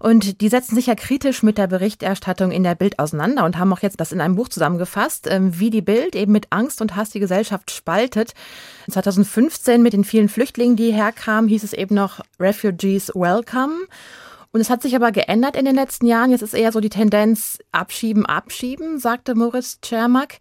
Und 0.00 0.40
die 0.40 0.48
setzen 0.48 0.74
sich 0.74 0.86
ja 0.86 0.94
kritisch 0.94 1.42
mit 1.42 1.58
der 1.58 1.66
Berichterstattung 1.66 2.50
in 2.50 2.62
der 2.62 2.74
Bild 2.74 2.98
auseinander 2.98 3.44
und 3.44 3.58
haben 3.58 3.72
auch 3.72 3.82
jetzt 3.82 4.00
das 4.00 4.12
in 4.12 4.20
einem 4.20 4.36
Buch 4.36 4.48
zusammengefasst, 4.48 5.26
ähm, 5.30 5.58
wie 5.58 5.70
die 5.70 5.82
Bild 5.82 6.16
eben 6.16 6.32
mit 6.32 6.48
Angst 6.50 6.80
und 6.82 6.96
Hass 6.96 7.10
die 7.10 7.20
Gesellschaft 7.20 7.70
spaltet. 7.70 8.32
2015 8.90 9.82
mit 9.82 9.92
den 9.92 10.04
vielen 10.04 10.28
Flüchtlingen, 10.28 10.76
die 10.76 10.92
herkamen, 10.92 11.48
hieß 11.48 11.62
es 11.62 11.72
eben 11.72 11.94
noch 11.94 12.20
Refugees 12.40 13.10
Welcome. 13.14 13.86
Und 14.56 14.62
es 14.62 14.70
hat 14.70 14.80
sich 14.80 14.96
aber 14.96 15.12
geändert 15.12 15.54
in 15.54 15.66
den 15.66 15.74
letzten 15.74 16.06
Jahren. 16.06 16.30
Jetzt 16.30 16.40
ist 16.40 16.54
eher 16.54 16.72
so 16.72 16.80
die 16.80 16.88
Tendenz 16.88 17.58
abschieben, 17.72 18.24
abschieben, 18.24 18.98
sagte 18.98 19.34
Moritz 19.34 19.82
Czermak. 19.82 20.38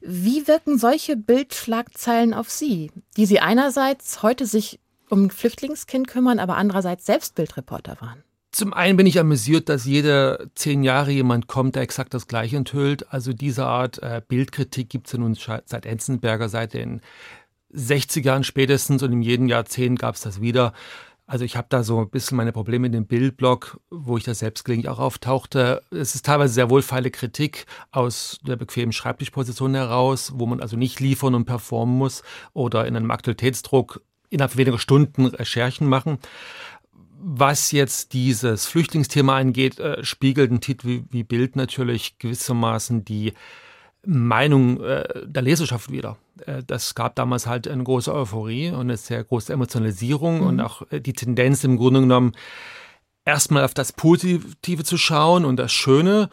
Wie 0.00 0.46
wirken 0.46 0.78
solche 0.78 1.16
Bildschlagzeilen 1.16 2.34
auf 2.34 2.50
Sie, 2.50 2.92
die 3.16 3.26
Sie 3.26 3.40
einerseits 3.40 4.22
heute 4.22 4.46
sich 4.46 4.78
um 5.10 5.24
ein 5.24 5.30
Flüchtlingskind 5.32 6.06
kümmern, 6.06 6.38
aber 6.38 6.56
andererseits 6.56 7.04
selbst 7.04 7.34
Bildreporter 7.34 7.96
waren? 7.98 8.22
Zum 8.52 8.72
einen 8.72 8.96
bin 8.96 9.08
ich 9.08 9.18
amüsiert, 9.18 9.68
dass 9.68 9.84
jede 9.84 10.52
zehn 10.54 10.84
Jahre 10.84 11.10
jemand 11.10 11.48
kommt, 11.48 11.74
der 11.74 11.82
exakt 11.82 12.14
das 12.14 12.28
Gleiche 12.28 12.58
enthüllt. 12.58 13.12
Also 13.12 13.32
diese 13.32 13.66
Art 13.66 14.00
äh, 14.00 14.22
Bildkritik 14.28 14.88
gibt 14.88 15.08
es 15.08 15.14
in 15.14 15.24
uns 15.24 15.44
seit 15.64 15.84
Enzensberger, 15.84 16.48
seit 16.48 16.74
den 16.74 17.00
60 17.70 18.24
Jahren 18.24 18.44
spätestens 18.44 19.02
und 19.02 19.12
in 19.12 19.22
jedem 19.22 19.48
Jahrzehnt 19.48 19.98
gab 19.98 20.14
es 20.14 20.22
das 20.22 20.40
wieder. 20.40 20.72
Also 21.28 21.44
ich 21.44 21.58
habe 21.58 21.66
da 21.68 21.82
so 21.82 22.00
ein 22.00 22.08
bisschen 22.08 22.38
meine 22.38 22.52
Probleme 22.52 22.86
in 22.86 22.92
dem 22.92 23.06
Bildblog, 23.06 23.78
wo 23.90 24.16
ich 24.16 24.24
da 24.24 24.32
selbst 24.32 24.64
gelegentlich 24.64 24.88
auch 24.88 24.98
auftauchte. 24.98 25.82
Es 25.90 26.14
ist 26.14 26.24
teilweise 26.24 26.54
sehr 26.54 26.70
wohlfeile 26.70 27.10
Kritik 27.10 27.66
aus 27.90 28.40
der 28.46 28.56
bequemen 28.56 28.92
Schreibtischposition 28.92 29.74
heraus, 29.74 30.32
wo 30.36 30.46
man 30.46 30.60
also 30.60 30.78
nicht 30.78 31.00
liefern 31.00 31.34
und 31.34 31.44
performen 31.44 31.98
muss 31.98 32.22
oder 32.54 32.86
in 32.86 32.96
einem 32.96 33.10
Aktualitätsdruck 33.10 34.00
innerhalb 34.30 34.56
weniger 34.56 34.78
Stunden 34.78 35.26
Recherchen 35.26 35.86
machen. 35.86 36.16
Was 37.20 37.72
jetzt 37.72 38.14
dieses 38.14 38.64
Flüchtlingsthema 38.64 39.36
angeht, 39.36 39.78
äh, 39.80 40.02
spiegelt 40.02 40.50
ein 40.50 40.62
Titel 40.62 40.88
wie, 40.88 41.04
wie 41.10 41.24
Bild 41.24 41.56
natürlich 41.56 42.18
gewissermaßen 42.18 43.04
die 43.04 43.34
Meinung 44.10 44.82
äh, 44.82 45.04
der 45.26 45.42
Leserschaft 45.42 45.90
wieder. 45.90 46.16
Äh, 46.46 46.62
das 46.66 46.94
gab 46.94 47.14
damals 47.14 47.46
halt 47.46 47.68
eine 47.68 47.84
große 47.84 48.12
Euphorie 48.12 48.70
und 48.70 48.80
eine 48.80 48.96
sehr 48.96 49.22
große 49.22 49.52
Emotionalisierung 49.52 50.40
mhm. 50.40 50.46
und 50.46 50.60
auch 50.60 50.82
äh, 50.90 51.00
die 51.00 51.12
Tendenz 51.12 51.62
im 51.64 51.76
Grunde 51.76 52.00
genommen 52.00 52.32
erstmal 53.26 53.64
auf 53.64 53.74
das 53.74 53.92
Positive 53.92 54.82
zu 54.82 54.96
schauen 54.96 55.44
und 55.44 55.58
das 55.58 55.72
Schöne. 55.72 56.30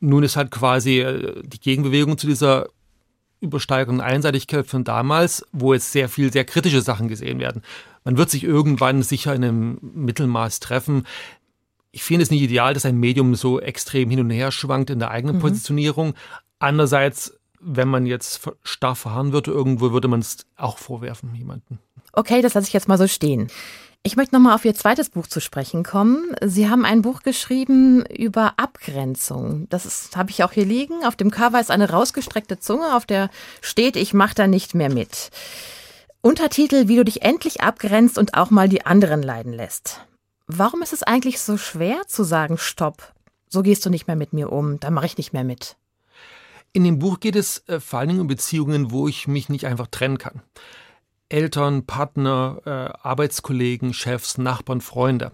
Nun 0.00 0.24
ist 0.24 0.34
halt 0.34 0.50
quasi 0.50 0.98
äh, 0.98 1.40
die 1.44 1.60
Gegenbewegung 1.60 2.18
zu 2.18 2.26
dieser 2.26 2.66
übersteigenden 3.40 4.00
Einseitigkeit 4.00 4.66
von 4.66 4.82
damals, 4.82 5.46
wo 5.52 5.74
jetzt 5.74 5.92
sehr 5.92 6.08
viel 6.08 6.32
sehr 6.32 6.44
kritische 6.44 6.80
Sachen 6.80 7.06
gesehen 7.06 7.38
werden. 7.38 7.62
Man 8.04 8.16
wird 8.16 8.30
sich 8.30 8.42
irgendwann 8.42 9.02
sicher 9.02 9.32
in 9.32 9.44
einem 9.44 9.78
Mittelmaß 9.80 10.58
treffen. 10.58 11.06
Ich 11.92 12.02
finde 12.02 12.22
es 12.22 12.30
nicht 12.30 12.42
ideal, 12.42 12.74
dass 12.74 12.86
ein 12.86 12.98
Medium 12.98 13.34
so 13.34 13.60
extrem 13.60 14.10
hin 14.10 14.20
und 14.20 14.30
her 14.30 14.50
schwankt 14.50 14.90
in 14.90 14.98
der 14.98 15.10
eigenen 15.10 15.36
mhm. 15.36 15.40
Positionierung. 15.40 16.14
Andererseits, 16.58 17.38
wenn 17.60 17.88
man 17.88 18.06
jetzt 18.06 18.40
starr 18.64 18.96
verharren 18.96 19.32
würde 19.32 19.50
irgendwo, 19.50 19.92
würde 19.92 20.08
man 20.08 20.20
es 20.20 20.38
auch 20.56 20.78
vorwerfen, 20.78 21.34
jemanden. 21.34 21.78
Okay, 22.12 22.42
das 22.42 22.54
lasse 22.54 22.66
ich 22.66 22.72
jetzt 22.72 22.88
mal 22.88 22.98
so 22.98 23.06
stehen. 23.06 23.48
Ich 24.04 24.16
möchte 24.16 24.34
nochmal 24.34 24.54
auf 24.54 24.64
Ihr 24.64 24.74
zweites 24.74 25.10
Buch 25.10 25.28
zu 25.28 25.40
sprechen 25.40 25.84
kommen. 25.84 26.34
Sie 26.42 26.68
haben 26.68 26.84
ein 26.84 27.02
Buch 27.02 27.20
geschrieben 27.20 28.04
über 28.06 28.54
Abgrenzung. 28.56 29.68
Das 29.68 30.10
habe 30.16 30.30
ich 30.30 30.42
auch 30.42 30.50
hier 30.50 30.64
liegen. 30.66 31.04
Auf 31.04 31.14
dem 31.14 31.30
Cover 31.30 31.60
ist 31.60 31.70
eine 31.70 31.88
rausgestreckte 31.88 32.58
Zunge, 32.58 32.96
auf 32.96 33.06
der 33.06 33.30
steht, 33.60 33.94
ich 33.94 34.12
mache 34.12 34.34
da 34.34 34.46
nicht 34.48 34.74
mehr 34.74 34.92
mit. 34.92 35.30
Untertitel, 36.20 36.88
wie 36.88 36.96
du 36.96 37.04
dich 37.04 37.22
endlich 37.22 37.60
abgrenzt 37.60 38.18
und 38.18 38.34
auch 38.34 38.50
mal 38.50 38.68
die 38.68 38.84
anderen 38.84 39.22
leiden 39.22 39.52
lässt. 39.52 40.00
Warum 40.46 40.82
ist 40.82 40.92
es 40.92 41.02
eigentlich 41.02 41.40
so 41.40 41.56
schwer 41.56 42.02
zu 42.06 42.24
sagen, 42.24 42.58
stopp, 42.58 43.12
so 43.48 43.62
gehst 43.62 43.84
du 43.86 43.90
nicht 43.90 44.06
mehr 44.06 44.16
mit 44.16 44.32
mir 44.32 44.52
um, 44.52 44.80
da 44.80 44.90
mache 44.90 45.06
ich 45.06 45.16
nicht 45.16 45.32
mehr 45.32 45.44
mit? 45.44 45.76
In 46.72 46.84
dem 46.84 46.98
Buch 46.98 47.20
geht 47.20 47.36
es 47.36 47.66
äh, 47.68 47.80
vor 47.80 47.98
allen 47.98 48.08
Dingen 48.08 48.20
um 48.20 48.26
Beziehungen, 48.26 48.90
wo 48.90 49.06
ich 49.06 49.28
mich 49.28 49.48
nicht 49.48 49.66
einfach 49.66 49.88
trennen 49.88 50.18
kann. 50.18 50.42
Eltern, 51.28 51.86
Partner, 51.86 52.60
äh, 52.64 53.06
Arbeitskollegen, 53.06 53.92
Chefs, 53.92 54.38
Nachbarn, 54.38 54.80
Freunde. 54.80 55.32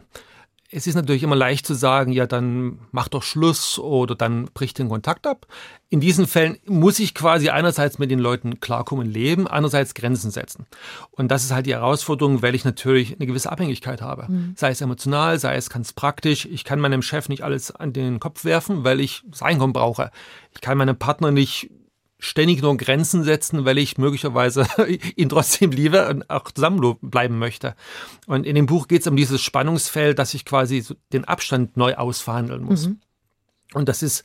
Es 0.71 0.87
ist 0.87 0.97
natürlich 0.97 1.23
immer 1.23 1.37
leicht 1.37 1.67
zu 1.67 1.73
sagen, 1.73 2.13
ja, 2.13 2.27
dann 2.27 2.79
mach 2.91 3.09
doch 3.09 3.23
Schluss 3.23 3.79
oder 3.79 4.15
dann 4.15 4.47
bricht 4.53 4.79
den 4.79 4.91
Kontakt 4.91 5.27
ab. 5.27 5.47
In 5.89 6.01
diesen 6.01 6.27
Fällen 6.27 6.59
muss 6.67 6.99
ich 6.99 7.15
quasi 7.15 7.49
einerseits 7.49 7.99
mit 7.99 8.11
den 8.11 8.19
Leuten 8.19 8.61
klarkommen, 8.61 9.11
leben, 9.11 9.49
andererseits 9.49 9.95
Grenzen 9.95 10.31
setzen. 10.31 10.67
Und 11.11 11.31
das 11.31 11.45
ist 11.45 11.53
halt 11.53 11.65
die 11.65 11.73
Herausforderung, 11.73 12.43
weil 12.43 12.55
ich 12.55 12.67
natürlich 12.67 13.15
eine 13.17 13.27
gewisse 13.27 13.51
Abhängigkeit 13.51 14.03
habe. 14.03 14.27
Mhm. 14.31 14.53
Sei 14.57 14.69
es 14.69 14.83
emotional, 14.83 15.39
sei 15.39 15.57
es 15.57 15.71
ganz 15.71 15.95
praktisch. 15.95 16.45
Ich 16.45 16.65
kann 16.65 16.81
meinem 16.81 17.01
Chef 17.01 17.31
nicht 17.31 17.43
alles 17.43 17.71
an 17.71 17.95
den 17.95 18.21
Kopf 18.21 18.45
werfen, 18.45 18.85
weil 18.85 19.01
ich 19.01 19.23
das 19.27 19.41
Einkommen 19.41 19.73
brauche. 19.73 20.11
Ich 20.55 20.61
kann 20.61 20.77
meinem 20.77 20.99
Partner 20.99 21.31
nicht 21.31 21.71
ständig 22.19 22.63
nur 22.63 22.77
Grenzen 22.77 23.23
setzen, 23.23 23.65
weil 23.65 23.79
ich 23.79 23.99
möglicherweise 23.99 24.67
ihn 25.17 25.29
trotzdem 25.29 25.71
liebe 25.71 26.09
und 26.09 26.29
auch 26.29 26.51
zusammenbleiben 26.51 27.39
möchte. 27.39 27.75
Und 28.27 28.45
in 28.45 28.55
dem 28.55 28.67
Buch 28.67 28.89
geht 28.89 29.03
es 29.03 29.07
um 29.07 29.17
dieses 29.17 29.41
Spannungsfeld, 29.41 30.19
dass 30.19 30.35
ich 30.35 30.45
quasi 30.45 30.85
den 31.13 31.25
Abstand 31.25 31.77
neu 31.77 31.95
ausverhandeln 31.95 32.63
muss. 32.63 32.89
Mhm. 32.89 33.01
Und 33.75 33.89
das 33.89 34.03
ist 34.03 34.25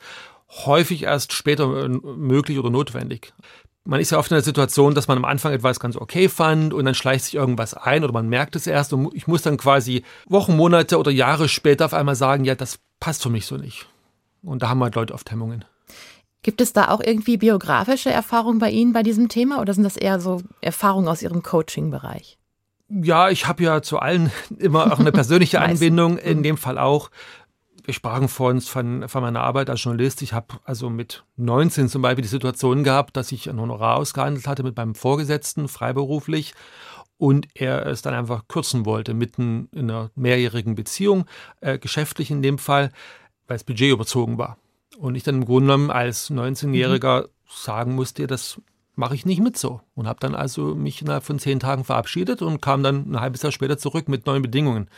häufig 0.64 1.04
erst 1.04 1.32
später 1.32 1.84
äh, 1.84 1.88
möglich 1.88 2.58
oder 2.58 2.70
notwendig. 2.70 3.32
Man 3.86 4.00
ist 4.00 4.10
ja 4.10 4.18
oft 4.18 4.30
in 4.30 4.36
der 4.36 4.42
Situation, 4.42 4.94
dass 4.94 5.08
man 5.08 5.18
am 5.18 5.26
Anfang 5.26 5.52
etwas 5.52 5.78
ganz 5.78 5.96
okay 5.96 6.30
fand 6.30 6.72
und 6.72 6.86
dann 6.86 6.94
schleicht 6.94 7.26
sich 7.26 7.34
irgendwas 7.34 7.74
ein 7.74 8.02
oder 8.02 8.14
man 8.14 8.28
merkt 8.28 8.56
es 8.56 8.66
erst 8.66 8.94
und 8.94 9.14
ich 9.14 9.26
muss 9.26 9.42
dann 9.42 9.58
quasi 9.58 10.04
Wochen, 10.26 10.56
Monate 10.56 10.98
oder 10.98 11.10
Jahre 11.10 11.48
später 11.48 11.84
auf 11.84 11.92
einmal 11.92 12.14
sagen, 12.14 12.44
ja, 12.44 12.54
das 12.54 12.78
passt 12.98 13.22
für 13.22 13.28
mich 13.28 13.44
so 13.44 13.56
nicht. 13.56 13.86
Und 14.42 14.62
da 14.62 14.70
haben 14.70 14.82
halt 14.82 14.94
Leute 14.94 15.12
oft 15.12 15.30
Hemmungen. 15.30 15.66
Gibt 16.44 16.60
es 16.60 16.74
da 16.74 16.90
auch 16.90 17.00
irgendwie 17.00 17.38
biografische 17.38 18.10
Erfahrungen 18.10 18.58
bei 18.58 18.70
Ihnen 18.70 18.92
bei 18.92 19.02
diesem 19.02 19.30
Thema 19.30 19.62
oder 19.62 19.72
sind 19.72 19.82
das 19.82 19.96
eher 19.96 20.20
so 20.20 20.42
Erfahrungen 20.60 21.08
aus 21.08 21.22
Ihrem 21.22 21.42
Coaching-Bereich? 21.42 22.38
Ja, 22.90 23.30
ich 23.30 23.48
habe 23.48 23.62
ja 23.62 23.80
zu 23.80 23.98
allen 23.98 24.30
immer 24.58 24.92
auch 24.92 24.98
eine 24.98 25.10
persönliche 25.10 25.60
Anbindung, 25.62 26.18
in 26.18 26.38
mhm. 26.38 26.42
dem 26.42 26.56
Fall 26.58 26.78
auch. 26.78 27.10
Wir 27.82 27.94
sprachen 27.94 28.28
vorhin 28.28 28.60
von, 28.60 29.08
von 29.08 29.22
meiner 29.22 29.40
Arbeit 29.40 29.70
als 29.70 29.82
Journalist. 29.82 30.20
Ich 30.20 30.34
habe 30.34 30.54
also 30.64 30.90
mit 30.90 31.24
19 31.36 31.88
zum 31.88 32.02
Beispiel 32.02 32.22
die 32.22 32.28
Situation 32.28 32.84
gehabt, 32.84 33.16
dass 33.16 33.32
ich 33.32 33.48
ein 33.48 33.60
Honorar 33.60 33.96
ausgehandelt 33.96 34.46
hatte 34.46 34.62
mit 34.62 34.76
meinem 34.76 34.94
Vorgesetzten, 34.94 35.66
freiberuflich, 35.66 36.52
und 37.16 37.48
er 37.54 37.86
es 37.86 38.02
dann 38.02 38.12
einfach 38.12 38.48
kürzen 38.48 38.84
wollte, 38.84 39.14
mitten 39.14 39.68
in 39.72 39.90
einer 39.90 40.10
mehrjährigen 40.14 40.74
Beziehung, 40.74 41.24
äh, 41.62 41.78
geschäftlich 41.78 42.30
in 42.30 42.42
dem 42.42 42.58
Fall, 42.58 42.90
weil 43.46 43.56
das 43.56 43.64
Budget 43.64 43.92
überzogen 43.92 44.36
war. 44.36 44.58
Und 44.98 45.14
ich 45.14 45.22
dann 45.22 45.36
im 45.36 45.44
Grunde 45.44 45.66
genommen 45.66 45.90
als 45.90 46.30
19-Jähriger 46.30 47.22
mhm. 47.22 47.28
sagen 47.48 47.94
musste, 47.94 48.26
das 48.26 48.60
mache 48.96 49.14
ich 49.14 49.26
nicht 49.26 49.40
mit 49.40 49.56
so. 49.56 49.80
Und 49.94 50.06
habe 50.06 50.20
dann 50.20 50.34
also 50.34 50.74
mich 50.74 51.02
innerhalb 51.02 51.24
von 51.24 51.38
zehn 51.38 51.60
Tagen 51.60 51.84
verabschiedet 51.84 52.42
und 52.42 52.60
kam 52.60 52.82
dann 52.82 53.10
ein 53.10 53.20
halbes 53.20 53.42
Jahr 53.42 53.52
später 53.52 53.78
zurück 53.78 54.08
mit 54.08 54.26
neuen 54.26 54.42
Bedingungen. 54.42 54.88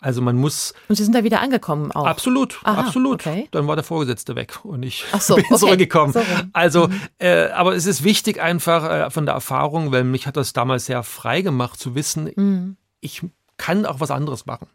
Also 0.00 0.22
man 0.22 0.36
muss. 0.36 0.72
Und 0.88 0.96
Sie 0.96 1.04
sind 1.04 1.14
da 1.14 1.24
wieder 1.24 1.40
angekommen 1.40 1.92
auch? 1.92 2.06
Absolut, 2.06 2.58
Aha, 2.64 2.80
absolut. 2.80 3.26
Okay. 3.26 3.48
Dann 3.50 3.66
war 3.66 3.76
der 3.76 3.84
Vorgesetzte 3.84 4.34
weg 4.34 4.64
und 4.64 4.82
ich 4.82 5.04
so, 5.20 5.34
bin 5.36 5.44
okay. 5.44 5.56
zurückgekommen. 5.56 6.14
So. 6.14 6.22
Also, 6.54 6.88
mhm. 6.88 7.00
äh, 7.18 7.48
aber 7.50 7.74
es 7.74 7.84
ist 7.84 8.02
wichtig 8.02 8.40
einfach 8.40 8.90
äh, 8.90 9.10
von 9.10 9.26
der 9.26 9.34
Erfahrung, 9.34 9.92
weil 9.92 10.04
mich 10.04 10.26
hat 10.26 10.38
das 10.38 10.54
damals 10.54 10.86
sehr 10.86 11.02
frei 11.02 11.42
gemacht 11.42 11.78
zu 11.78 11.94
wissen, 11.94 12.30
mhm. 12.34 12.76
ich 13.00 13.22
kann 13.58 13.84
auch 13.84 14.00
was 14.00 14.10
anderes 14.10 14.46
machen. 14.46 14.68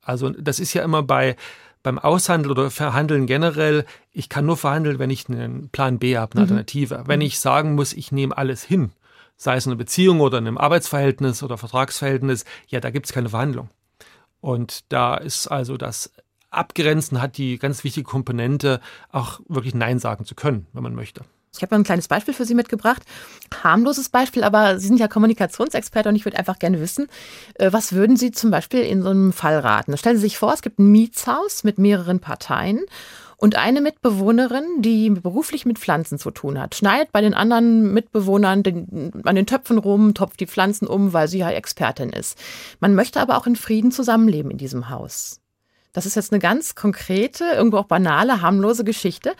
Also 0.00 0.30
das 0.30 0.60
ist 0.60 0.72
ja 0.72 0.84
immer 0.84 1.02
bei 1.02 1.34
beim 1.86 2.00
Aushandeln 2.00 2.50
oder 2.50 2.68
Verhandeln 2.68 3.26
generell, 3.26 3.86
ich 4.10 4.28
kann 4.28 4.44
nur 4.44 4.56
verhandeln, 4.56 4.98
wenn 4.98 5.08
ich 5.08 5.28
einen 5.28 5.68
Plan 5.68 6.00
B 6.00 6.18
habe, 6.18 6.32
eine 6.32 6.40
mhm. 6.40 6.42
Alternative. 6.42 7.04
Wenn 7.06 7.20
ich 7.20 7.38
sagen 7.38 7.76
muss, 7.76 7.92
ich 7.92 8.10
nehme 8.10 8.36
alles 8.36 8.64
hin, 8.64 8.90
sei 9.36 9.54
es 9.54 9.66
in 9.66 9.70
einer 9.70 9.78
Beziehung 9.78 10.18
oder 10.18 10.38
in 10.38 10.48
einem 10.48 10.58
Arbeitsverhältnis 10.58 11.44
oder 11.44 11.56
Vertragsverhältnis, 11.56 12.44
ja, 12.66 12.80
da 12.80 12.90
gibt 12.90 13.06
es 13.06 13.12
keine 13.12 13.28
Verhandlung. 13.28 13.70
Und 14.40 14.80
da 14.92 15.14
ist 15.14 15.46
also 15.46 15.76
das 15.76 16.10
Abgrenzen 16.50 17.22
hat 17.22 17.38
die 17.38 17.56
ganz 17.56 17.84
wichtige 17.84 18.04
Komponente, 18.04 18.80
auch 19.12 19.38
wirklich 19.46 19.76
Nein 19.76 20.00
sagen 20.00 20.24
zu 20.24 20.34
können, 20.34 20.66
wenn 20.72 20.82
man 20.82 20.94
möchte. 20.96 21.22
Ich 21.56 21.62
habe 21.62 21.74
ein 21.74 21.84
kleines 21.84 22.08
Beispiel 22.08 22.34
für 22.34 22.44
Sie 22.44 22.54
mitgebracht. 22.54 23.02
Harmloses 23.62 24.08
Beispiel, 24.08 24.44
aber 24.44 24.78
Sie 24.78 24.86
sind 24.86 25.00
ja 25.00 25.08
Kommunikationsexperte 25.08 26.08
und 26.08 26.16
ich 26.16 26.24
würde 26.24 26.38
einfach 26.38 26.58
gerne 26.58 26.80
wissen, 26.80 27.08
äh, 27.54 27.72
was 27.72 27.92
würden 27.92 28.16
Sie 28.16 28.30
zum 28.30 28.50
Beispiel 28.50 28.80
in 28.80 29.02
so 29.02 29.10
einem 29.10 29.32
Fall 29.32 29.58
raten? 29.58 29.96
Stellen 29.96 30.16
Sie 30.16 30.22
sich 30.22 30.38
vor, 30.38 30.52
es 30.52 30.62
gibt 30.62 30.78
ein 30.78 30.90
Mietshaus 30.90 31.64
mit 31.64 31.78
mehreren 31.78 32.20
Parteien 32.20 32.80
und 33.36 33.56
eine 33.56 33.80
Mitbewohnerin, 33.80 34.64
die 34.80 35.10
beruflich 35.10 35.66
mit 35.66 35.78
Pflanzen 35.78 36.18
zu 36.18 36.30
tun 36.30 36.58
hat, 36.58 36.74
schneidet 36.74 37.12
bei 37.12 37.20
den 37.20 37.34
anderen 37.34 37.92
Mitbewohnern 37.92 38.62
den, 38.62 39.12
an 39.24 39.36
den 39.36 39.46
Töpfen 39.46 39.78
rum, 39.78 40.14
topft 40.14 40.40
die 40.40 40.46
Pflanzen 40.46 40.86
um, 40.86 41.12
weil 41.12 41.28
sie 41.28 41.38
ja 41.38 41.50
Expertin 41.50 42.10
ist. 42.10 42.38
Man 42.80 42.94
möchte 42.94 43.20
aber 43.20 43.36
auch 43.36 43.46
in 43.46 43.56
Frieden 43.56 43.92
zusammenleben 43.92 44.50
in 44.50 44.58
diesem 44.58 44.88
Haus. 44.88 45.40
Das 45.92 46.06
ist 46.06 46.14
jetzt 46.14 46.32
eine 46.32 46.40
ganz 46.40 46.74
konkrete, 46.74 47.44
irgendwo 47.44 47.78
auch 47.78 47.86
banale, 47.86 48.42
harmlose 48.42 48.84
Geschichte, 48.84 49.34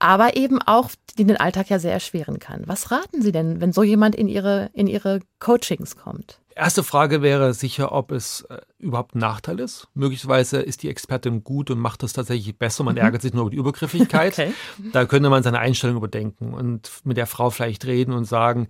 aber 0.00 0.36
eben 0.36 0.60
auch, 0.60 0.90
die 1.18 1.24
den 1.24 1.36
Alltag 1.36 1.70
ja 1.70 1.78
sehr 1.78 1.92
erschweren 1.92 2.38
kann. 2.38 2.62
Was 2.66 2.90
raten 2.90 3.22
Sie 3.22 3.32
denn, 3.32 3.60
wenn 3.60 3.72
so 3.72 3.82
jemand 3.82 4.16
in 4.16 4.28
Ihre, 4.28 4.70
in 4.72 4.86
Ihre 4.86 5.20
Coachings 5.38 5.96
kommt? 5.96 6.40
Erste 6.56 6.82
Frage 6.82 7.22
wäre 7.22 7.54
sicher, 7.54 7.92
ob 7.92 8.10
es 8.10 8.42
äh, 8.50 8.58
überhaupt 8.78 9.14
ein 9.14 9.20
Nachteil 9.20 9.60
ist. 9.60 9.88
Möglicherweise 9.94 10.60
ist 10.60 10.82
die 10.82 10.88
Expertin 10.88 11.44
gut 11.44 11.70
und 11.70 11.78
macht 11.78 12.02
das 12.02 12.12
tatsächlich 12.12 12.58
besser. 12.58 12.82
Man 12.82 12.96
mhm. 12.96 13.02
ärgert 13.02 13.22
sich 13.22 13.32
nur 13.32 13.42
über 13.42 13.50
die 13.50 13.56
Übergriffigkeit. 13.58 14.32
okay. 14.38 14.52
Da 14.92 15.04
könnte 15.04 15.30
man 15.30 15.42
seine 15.42 15.60
Einstellung 15.60 15.96
überdenken 15.96 16.52
und 16.52 16.90
mit 17.04 17.16
der 17.16 17.26
Frau 17.26 17.50
vielleicht 17.50 17.86
reden 17.86 18.12
und 18.12 18.24
sagen, 18.24 18.68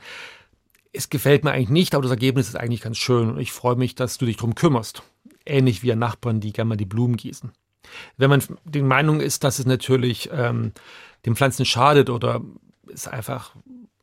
es 0.92 1.08
gefällt 1.08 1.44
mir 1.44 1.52
eigentlich 1.52 1.70
nicht, 1.70 1.94
aber 1.94 2.02
das 2.02 2.10
Ergebnis 2.10 2.48
ist 2.48 2.56
eigentlich 2.56 2.82
ganz 2.82 2.98
schön 2.98 3.30
und 3.30 3.38
ich 3.38 3.52
freue 3.52 3.76
mich, 3.76 3.94
dass 3.94 4.18
du 4.18 4.26
dich 4.26 4.36
darum 4.36 4.54
kümmerst 4.54 5.02
ähnlich 5.46 5.82
wie 5.82 5.94
Nachbarn, 5.94 6.40
die 6.40 6.52
gerne 6.52 6.70
mal 6.70 6.76
die 6.76 6.86
Blumen 6.86 7.16
gießen. 7.16 7.52
Wenn 8.16 8.30
man 8.30 8.42
die 8.64 8.82
Meinung 8.82 9.20
ist, 9.20 9.42
dass 9.44 9.58
es 9.58 9.66
natürlich 9.66 10.30
ähm, 10.32 10.72
den 11.24 11.36
Pflanzen 11.36 11.64
schadet 11.64 12.10
oder 12.10 12.42
es 12.92 13.06
einfach 13.08 13.54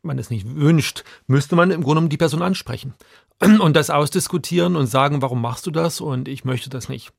man 0.07 0.17
es 0.17 0.29
nicht 0.29 0.55
wünscht, 0.55 1.03
müsste 1.27 1.55
man 1.55 1.69
im 1.69 1.83
Grunde 1.83 2.09
die 2.09 2.17
Person 2.17 2.41
ansprechen 2.41 2.95
und 3.39 3.75
das 3.75 3.91
ausdiskutieren 3.91 4.75
und 4.75 4.87
sagen, 4.87 5.21
warum 5.21 5.41
machst 5.41 5.67
du 5.67 5.71
das 5.71 6.01
und 6.01 6.27
ich 6.27 6.45
möchte 6.45 6.69
das 6.69 6.89
nicht. 6.89 7.11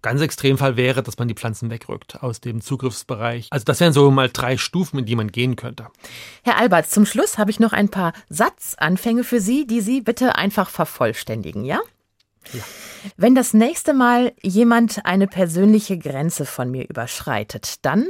Ganz 0.00 0.20
Extremfall 0.20 0.76
wäre, 0.76 1.02
dass 1.02 1.18
man 1.18 1.26
die 1.26 1.34
Pflanzen 1.34 1.70
wegrückt 1.70 2.22
aus 2.22 2.40
dem 2.40 2.60
Zugriffsbereich. 2.60 3.48
Also 3.50 3.64
das 3.64 3.80
wären 3.80 3.92
so 3.92 4.12
mal 4.12 4.30
drei 4.32 4.56
Stufen, 4.56 5.00
in 5.00 5.06
die 5.06 5.16
man 5.16 5.32
gehen 5.32 5.56
könnte. 5.56 5.88
Herr 6.44 6.56
Albert, 6.56 6.88
zum 6.88 7.04
Schluss 7.04 7.36
habe 7.36 7.50
ich 7.50 7.58
noch 7.58 7.72
ein 7.72 7.88
paar 7.88 8.12
Satzanfänge 8.28 9.24
für 9.24 9.40
Sie, 9.40 9.66
die 9.66 9.80
Sie 9.80 10.00
bitte 10.00 10.36
einfach 10.36 10.70
vervollständigen, 10.70 11.64
ja? 11.64 11.80
Ja. 12.52 12.62
Wenn 13.16 13.34
das 13.34 13.54
nächste 13.54 13.92
Mal 13.92 14.32
jemand 14.40 15.04
eine 15.04 15.26
persönliche 15.26 15.98
Grenze 15.98 16.46
von 16.46 16.70
mir 16.70 16.88
überschreitet, 16.88 17.84
dann? 17.84 18.06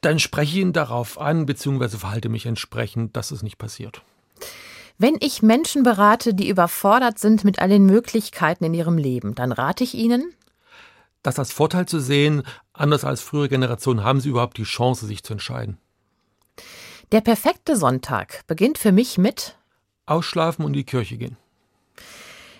Dann 0.00 0.18
spreche 0.18 0.56
ich 0.56 0.62
ihn 0.62 0.72
darauf 0.72 1.20
an, 1.20 1.46
beziehungsweise 1.46 1.98
verhalte 1.98 2.28
mich 2.28 2.46
entsprechend, 2.46 3.16
dass 3.16 3.30
es 3.30 3.42
nicht 3.42 3.58
passiert. 3.58 4.02
Wenn 4.98 5.16
ich 5.20 5.42
Menschen 5.42 5.82
berate, 5.82 6.34
die 6.34 6.48
überfordert 6.48 7.18
sind 7.18 7.44
mit 7.44 7.58
all 7.58 7.68
den 7.68 7.86
Möglichkeiten 7.86 8.64
in 8.64 8.74
ihrem 8.74 8.98
Leben, 8.98 9.34
dann 9.34 9.52
rate 9.52 9.84
ich 9.84 9.94
ihnen? 9.94 10.34
Das 11.22 11.38
als 11.38 11.52
Vorteil 11.52 11.86
zu 11.86 12.00
sehen, 12.00 12.42
anders 12.72 13.04
als 13.04 13.20
frühere 13.20 13.48
Generationen 13.48 14.04
haben 14.04 14.20
sie 14.20 14.30
überhaupt 14.30 14.56
die 14.56 14.64
Chance, 14.64 15.06
sich 15.06 15.22
zu 15.22 15.34
entscheiden. 15.34 15.78
Der 17.12 17.20
perfekte 17.20 17.76
Sonntag 17.76 18.46
beginnt 18.46 18.78
für 18.78 18.92
mich 18.92 19.18
mit 19.18 19.56
Ausschlafen 20.06 20.64
und 20.64 20.72
in 20.72 20.80
die 20.80 20.84
Kirche 20.84 21.16
gehen. 21.16 21.36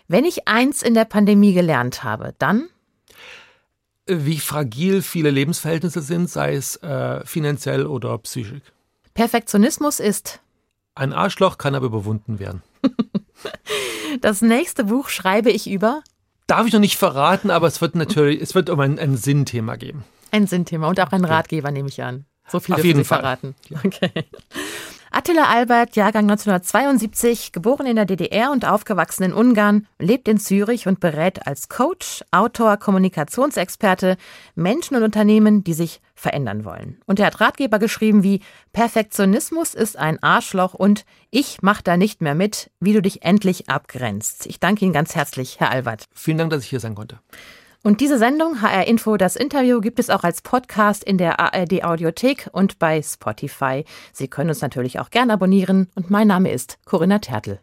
Wenn 0.09 0.25
ich 0.25 0.49
eins 0.49 0.83
in 0.83 0.95
der 0.95 1.05
Pandemie 1.05 1.53
gelernt 1.53 2.03
habe, 2.03 2.35
dann? 2.39 2.69
Wie 4.13 4.41
fragil 4.41 5.03
viele 5.03 5.31
Lebensverhältnisse 5.31 6.03
sind, 6.03 6.29
sei 6.29 6.55
es 6.55 6.77
äh, 6.77 7.25
finanziell 7.25 7.87
oder 7.87 8.19
psychisch. 8.19 8.61
Perfektionismus 9.15 10.01
ist? 10.01 10.41
Ein 10.97 11.13
Arschloch 11.13 11.59
kann 11.59 11.77
aber 11.77 11.87
überwunden 11.87 12.41
werden. 12.41 12.63
das 14.21 14.43
nächste 14.43 14.85
Buch 14.85 15.09
schreibe 15.09 15.51
ich 15.51 15.71
über? 15.71 16.03
Darf 16.49 16.67
ich 16.67 16.73
noch 16.73 16.81
nicht 16.81 16.97
verraten, 16.97 17.51
aber 17.51 17.69
es 17.69 17.81
wird 17.81 17.95
natürlich, 17.95 18.41
es 18.41 18.57
wird 18.57 18.69
um 18.69 18.81
ein, 18.81 18.99
ein 18.99 19.17
Sinnthema 19.17 19.77
geben. 19.77 20.05
Ein 20.33 20.49
Sinnthema 20.49 20.89
und 20.89 20.99
auch 20.99 21.13
ein 21.13 21.25
Ratgeber, 21.25 21.71
nehme 21.71 21.89
ich 21.89 22.03
an. 22.03 22.25
So 22.49 22.59
viel 22.59 22.75
Auf 22.75 22.85
jeden 22.85 23.01
Sie 23.01 23.05
Fall. 23.05 23.21
verraten. 23.21 23.55
Okay. 23.85 24.11
Attila 25.13 25.49
Albert, 25.49 25.97
Jahrgang 25.97 26.31
1972, 26.31 27.51
geboren 27.51 27.85
in 27.85 27.97
der 27.97 28.05
DDR 28.05 28.53
und 28.53 28.65
aufgewachsen 28.65 29.25
in 29.25 29.33
Ungarn, 29.33 29.89
lebt 29.99 30.29
in 30.29 30.39
Zürich 30.39 30.87
und 30.87 31.01
berät 31.01 31.49
als 31.49 31.69
Coach, 31.69 32.25
Autor, 32.31 32.77
Kommunikationsexperte 32.77 34.17
Menschen 34.55 34.97
und 34.97 35.03
Unternehmen, 35.03 35.65
die 35.65 35.73
sich 35.73 36.01
verändern 36.15 36.65
wollen. 36.65 37.01
Und 37.07 37.19
er 37.19 37.27
hat 37.27 37.41
Ratgeber 37.41 37.81
geschrieben 37.81 38.23
wie 38.23 38.41
Perfektionismus 38.73 39.75
ist 39.75 39.99
ein 39.99 40.23
Arschloch 40.23 40.75
und 40.75 41.05
ich 41.31 41.59
mach 41.61 41.83
da 41.83 41.97
nicht 41.97 42.21
mehr 42.21 42.37
mit, 42.37 42.71
wie 42.79 42.93
du 42.93 43.03
dich 43.03 43.25
endlich 43.25 43.69
abgrenzt. 43.69 44.47
Ich 44.47 44.61
danke 44.61 44.85
Ihnen 44.85 44.95
ganz 44.95 45.17
herzlich, 45.17 45.59
Herr 45.59 45.73
Albert. 45.73 46.05
Vielen 46.15 46.39
Dank, 46.39 46.51
dass 46.51 46.63
ich 46.63 46.71
hier 46.71 46.81
sein 46.81 46.95
konnte. 46.95 47.19
Und 47.83 48.03
diese 48.03 48.19
Sendung 48.19 48.61
HR 48.61 48.87
Info, 48.87 49.17
das 49.17 49.37
Interview, 49.37 49.81
gibt 49.81 49.99
es 49.99 50.11
auch 50.11 50.23
als 50.23 50.43
Podcast 50.43 51.03
in 51.03 51.17
der 51.17 51.41
ARD 51.41 51.83
Audiothek 51.83 52.51
und 52.53 52.79
bei 52.79 53.01
Spotify. 53.01 53.85
Sie 54.13 54.29
können 54.29 54.51
uns 54.51 54.61
natürlich 54.61 55.01
auch 55.01 55.09
gern 55.09 55.31
abonnieren 55.31 55.89
und 55.95 56.11
mein 56.11 56.29
Name 56.29 56.53
ist 56.53 56.79
Corinna 56.85 57.21
Tertel. 57.21 57.61